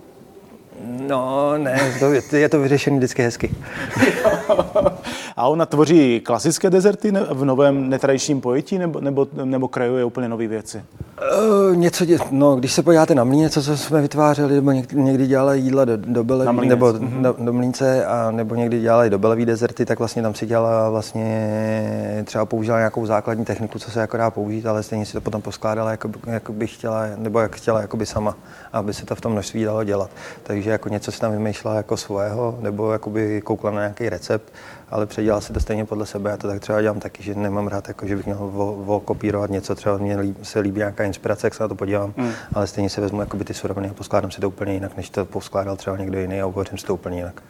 No, 0.84 1.58
ne, 1.58 1.94
to, 2.30 2.36
je 2.36 2.48
to 2.48 2.60
vyřešené 2.60 2.96
vždycky 2.96 3.22
hezky. 3.22 3.50
A 5.42 5.48
ona 5.48 5.66
tvoří 5.66 6.20
klasické 6.20 6.70
dezerty 6.70 7.12
v 7.30 7.44
novém 7.44 7.88
netradičním 7.88 8.40
pojetí 8.40 8.78
nebo, 8.78 9.00
nebo, 9.00 9.26
nebo 9.44 9.68
krajuje 9.68 10.04
úplně 10.04 10.28
nové 10.28 10.46
věci? 10.46 10.82
Uh, 11.30 11.76
něco, 11.76 12.04
no, 12.30 12.56
když 12.56 12.72
se 12.72 12.82
podíváte 12.82 13.14
na 13.14 13.24
mlíně, 13.24 13.50
co 13.50 13.76
jsme 13.76 14.02
vytvářeli, 14.02 14.54
nebo 14.54 14.72
někdy, 14.72 14.96
někdy 14.96 15.26
dělali 15.26 15.60
jídla 15.60 15.84
do, 15.84 15.96
do 15.96 16.24
beleví, 16.24 16.68
nebo 16.68 16.86
mm-hmm. 16.86 17.22
do, 17.22 17.36
do 17.38 17.52
mlínce, 17.52 18.06
a 18.06 18.30
nebo 18.30 18.54
někdy 18.54 18.80
dělali 18.80 19.10
do 19.10 19.18
belevý 19.18 19.46
dezerty, 19.46 19.86
tak 19.86 19.98
vlastně 19.98 20.22
tam 20.22 20.34
si 20.34 20.46
dělala 20.46 20.90
vlastně 20.90 22.22
třeba 22.24 22.46
použila 22.46 22.78
nějakou 22.78 23.06
základní 23.06 23.44
techniku, 23.44 23.78
co 23.78 23.90
se 23.90 24.00
jako 24.00 24.16
dá 24.16 24.30
použít, 24.30 24.66
ale 24.66 24.82
stejně 24.82 25.06
si 25.06 25.12
to 25.12 25.20
potom 25.20 25.42
poskládala, 25.42 25.90
jako, 25.90 26.10
jako 26.26 26.52
by 26.52 26.66
chtěla, 26.66 27.06
nebo 27.16 27.40
jak 27.40 27.56
chtěla 27.56 27.80
jako 27.80 27.96
by 27.96 28.06
sama, 28.06 28.36
aby 28.72 28.94
se 28.94 29.06
to 29.06 29.14
v 29.14 29.20
tom 29.20 29.32
množství 29.32 29.64
dalo 29.64 29.84
dělat. 29.84 30.10
Takže 30.42 30.70
jako 30.70 30.88
něco 30.88 31.12
si 31.12 31.20
tam 31.20 31.32
vymýšlela 31.32 31.76
jako 31.76 31.96
svého, 31.96 32.58
nebo 32.60 32.98
by 33.08 33.40
koukla 33.40 33.70
na 33.70 33.80
nějaký 33.80 34.08
recept 34.08 34.52
ale 34.92 35.06
předělal 35.06 35.40
si 35.40 35.52
to 35.52 35.60
stejně 35.60 35.84
podle 35.84 36.06
sebe. 36.06 36.30
Já 36.30 36.36
to 36.36 36.48
tak 36.48 36.60
třeba 36.60 36.82
dělám 36.82 37.00
taky, 37.00 37.22
že 37.22 37.34
nemám 37.34 37.68
rád, 37.68 37.88
jako, 37.88 38.06
že 38.06 38.16
bych 38.16 38.26
měl 38.26 38.38
vo, 38.38 39.00
kopírovat 39.00 39.50
něco, 39.50 39.74
třeba 39.74 39.98
mě 39.98 40.20
líb, 40.20 40.36
se 40.42 40.60
líbí 40.60 40.78
nějaká 40.78 41.04
inspirace, 41.12 41.46
jak 41.46 41.54
se 41.54 41.62
na 41.62 41.68
to 41.68 41.74
podívám, 41.74 42.14
mm. 42.16 42.32
ale 42.54 42.66
stejně 42.66 42.90
si 42.90 43.00
vezmu 43.00 43.20
jakoby, 43.20 43.44
ty 43.44 43.54
suroviny 43.54 43.90
a 43.90 43.94
poskládám 43.94 44.30
si 44.30 44.40
to 44.40 44.48
úplně 44.48 44.72
jinak, 44.72 44.96
než 44.96 45.10
to 45.10 45.24
poskládal 45.24 45.76
třeba 45.76 45.96
někdo 45.96 46.20
jiný 46.20 46.40
a 46.40 46.46
uvařím 46.46 46.78
si 46.78 46.86
to 46.86 46.94
úplně 46.94 47.16
jinak. 47.16 47.42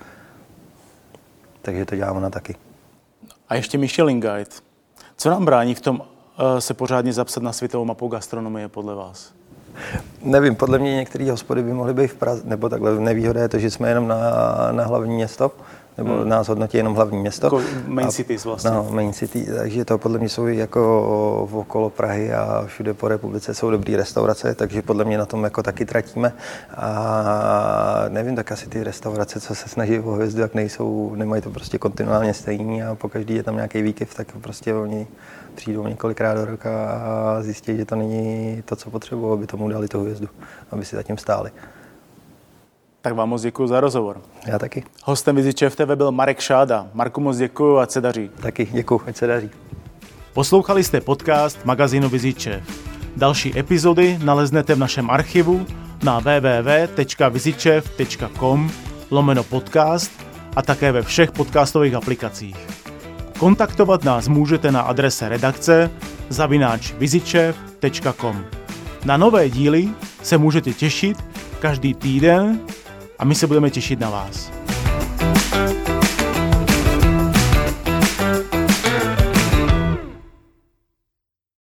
Takže 1.63 1.85
to 1.85 1.97
dělám 1.97 2.17
ona 2.17 2.31
taky. 2.31 2.57
A 3.49 3.55
ještě 3.55 3.79
Michelin 3.79 4.21
Guide. 4.21 4.51
Co 5.17 5.31
nám 5.31 5.45
brání 5.45 5.75
v 5.75 5.81
tom 5.81 6.03
eh, 6.39 6.61
se 6.61 6.75
pořádně 6.75 7.13
zapsat 7.13 7.43
na 7.43 7.53
světovou 7.53 7.85
mapu 7.85 8.09
gastronomie 8.09 8.69
podle 8.69 8.95
vás? 8.95 9.33
Nevím, 10.23 10.55
podle 10.55 10.79
mě 10.79 10.95
některé 10.95 11.31
hospody 11.31 11.63
by 11.63 11.73
mohly 11.73 11.95
být 11.95 12.07
v 12.07 12.15
Praze, 12.15 12.43
nebo 12.45 12.69
takhle 12.69 13.01
nevýhoda 13.01 13.43
je 13.43 13.49
to, 13.49 13.59
že 13.59 13.71
jsme 13.71 13.89
jenom 13.89 14.09
na, 14.09 14.19
na 14.73 14.85
hlavní 14.85 15.15
město, 15.15 15.51
nebo 15.99 16.17
hmm. 16.17 16.29
nás 16.29 16.49
hodnotí 16.49 16.77
jenom 16.77 16.95
hlavní 16.95 17.19
město. 17.19 17.47
Jako 17.47 17.63
main 17.87 18.11
cities 18.11 18.45
vlastně. 18.45 18.71
No, 18.71 18.87
main 18.91 19.13
city, 19.13 19.47
takže 19.59 19.85
to 19.85 19.99
podle 19.99 20.19
mě 20.19 20.29
jsou 20.29 20.47
jako 20.47 21.49
v 21.51 21.57
okolo 21.57 21.91
Prahy 21.91 22.33
a 22.33 22.65
všude 22.67 22.95
po 22.95 23.09
republice 23.09 23.55
jsou 23.55 23.71
dobré 23.71 23.97
restaurace, 23.97 24.55
takže 24.55 24.83
podle 24.83 25.05
mě 25.05 25.19
na 25.19 25.27
tom 25.27 25.45
jako 25.45 25.63
taky 25.63 25.85
tratíme. 25.85 26.33
A 26.77 28.05
nevím, 28.09 28.37
tak 28.37 28.53
asi 28.53 28.69
ty 28.69 28.85
restaurace, 28.85 29.41
co 29.41 29.55
se 29.55 29.69
snaží 29.69 29.99
o 29.99 30.11
hvězdu, 30.11 30.41
jak 30.41 30.55
nejsou, 30.55 31.15
nemají 31.15 31.43
to 31.43 31.51
prostě 31.51 31.79
kontinuálně 31.79 32.35
stejný 32.35 32.83
a 32.83 32.95
po 32.95 33.09
každý 33.09 33.35
je 33.35 33.43
tam 33.43 33.55
nějaký 33.55 33.83
výkyv, 33.83 34.15
tak 34.15 34.27
prostě 34.41 34.75
oni 34.75 35.07
přijdou 35.55 35.87
několikrát 35.87 36.35
do 36.35 36.45
roka 36.45 36.91
a 36.91 37.43
zjistí, 37.43 37.77
že 37.77 37.85
to 37.85 37.97
není 37.97 38.63
to, 38.65 38.77
co 38.77 38.91
potřebují, 38.91 39.33
aby 39.33 39.47
tomu 39.47 39.69
dali 39.69 39.89
tu 39.89 40.01
hvězdu, 40.01 40.29
aby 40.71 40.85
si 40.85 40.97
zatím 40.97 41.19
stáli. 41.19 41.51
Tak 43.03 43.15
vám 43.15 43.29
moc 43.29 43.43
děkuji 43.43 43.67
za 43.67 43.81
rozhovor. 43.81 44.21
Já 44.47 44.59
taky. 44.59 44.85
Hostem 45.05 45.37
Viziče 45.37 45.71
v 45.71 45.77
TV 45.77 45.95
byl 45.95 46.13
Marek 46.13 46.41
Šáda. 46.41 46.87
Marku 46.95 47.21
moc 47.21 47.37
děkuji 47.37 47.79
a 47.79 47.87
se 47.87 48.01
daří. 48.01 48.31
Taky 48.41 48.69
děkuji, 48.73 49.01
ať 49.07 49.17
se 49.17 49.27
daří. 49.27 49.51
Poslouchali 50.33 50.85
jste 50.85 51.01
podcast 51.01 51.65
magazínu 51.65 52.09
Viziče. 52.09 52.63
Další 53.17 53.59
epizody 53.59 54.19
naleznete 54.25 54.75
v 54.75 54.79
našem 54.79 55.11
archivu 55.11 55.67
na 56.03 56.19
www.vizičev.com 56.19 58.71
lomeno 59.11 59.45
podcast 59.45 60.13
a 60.57 60.63
také 60.63 60.93
ve 60.93 61.03
všech 61.03 61.33
podcastových 61.33 61.95
aplikacích. 61.95 62.57
Kontaktovat 63.39 64.05
nás 64.05 64.29
můžete 64.29 64.73
na 64.73 64.81
adrese 64.81 65.29
redakce 65.29 65.91
zavináč 66.29 66.93
vizičev.com. 66.93 68.45
Na 69.05 69.17
nové 69.17 69.51
díly 69.51 69.89
se 70.23 70.39
můžete 70.39 70.73
těšit 70.73 71.25
každý 71.61 71.95
týden 71.95 72.61
a 73.23 73.25
my 73.25 73.35
se 73.35 73.47
budeme 73.47 73.71
těšit 73.71 74.01
na 74.01 74.11
vás. 74.11 74.62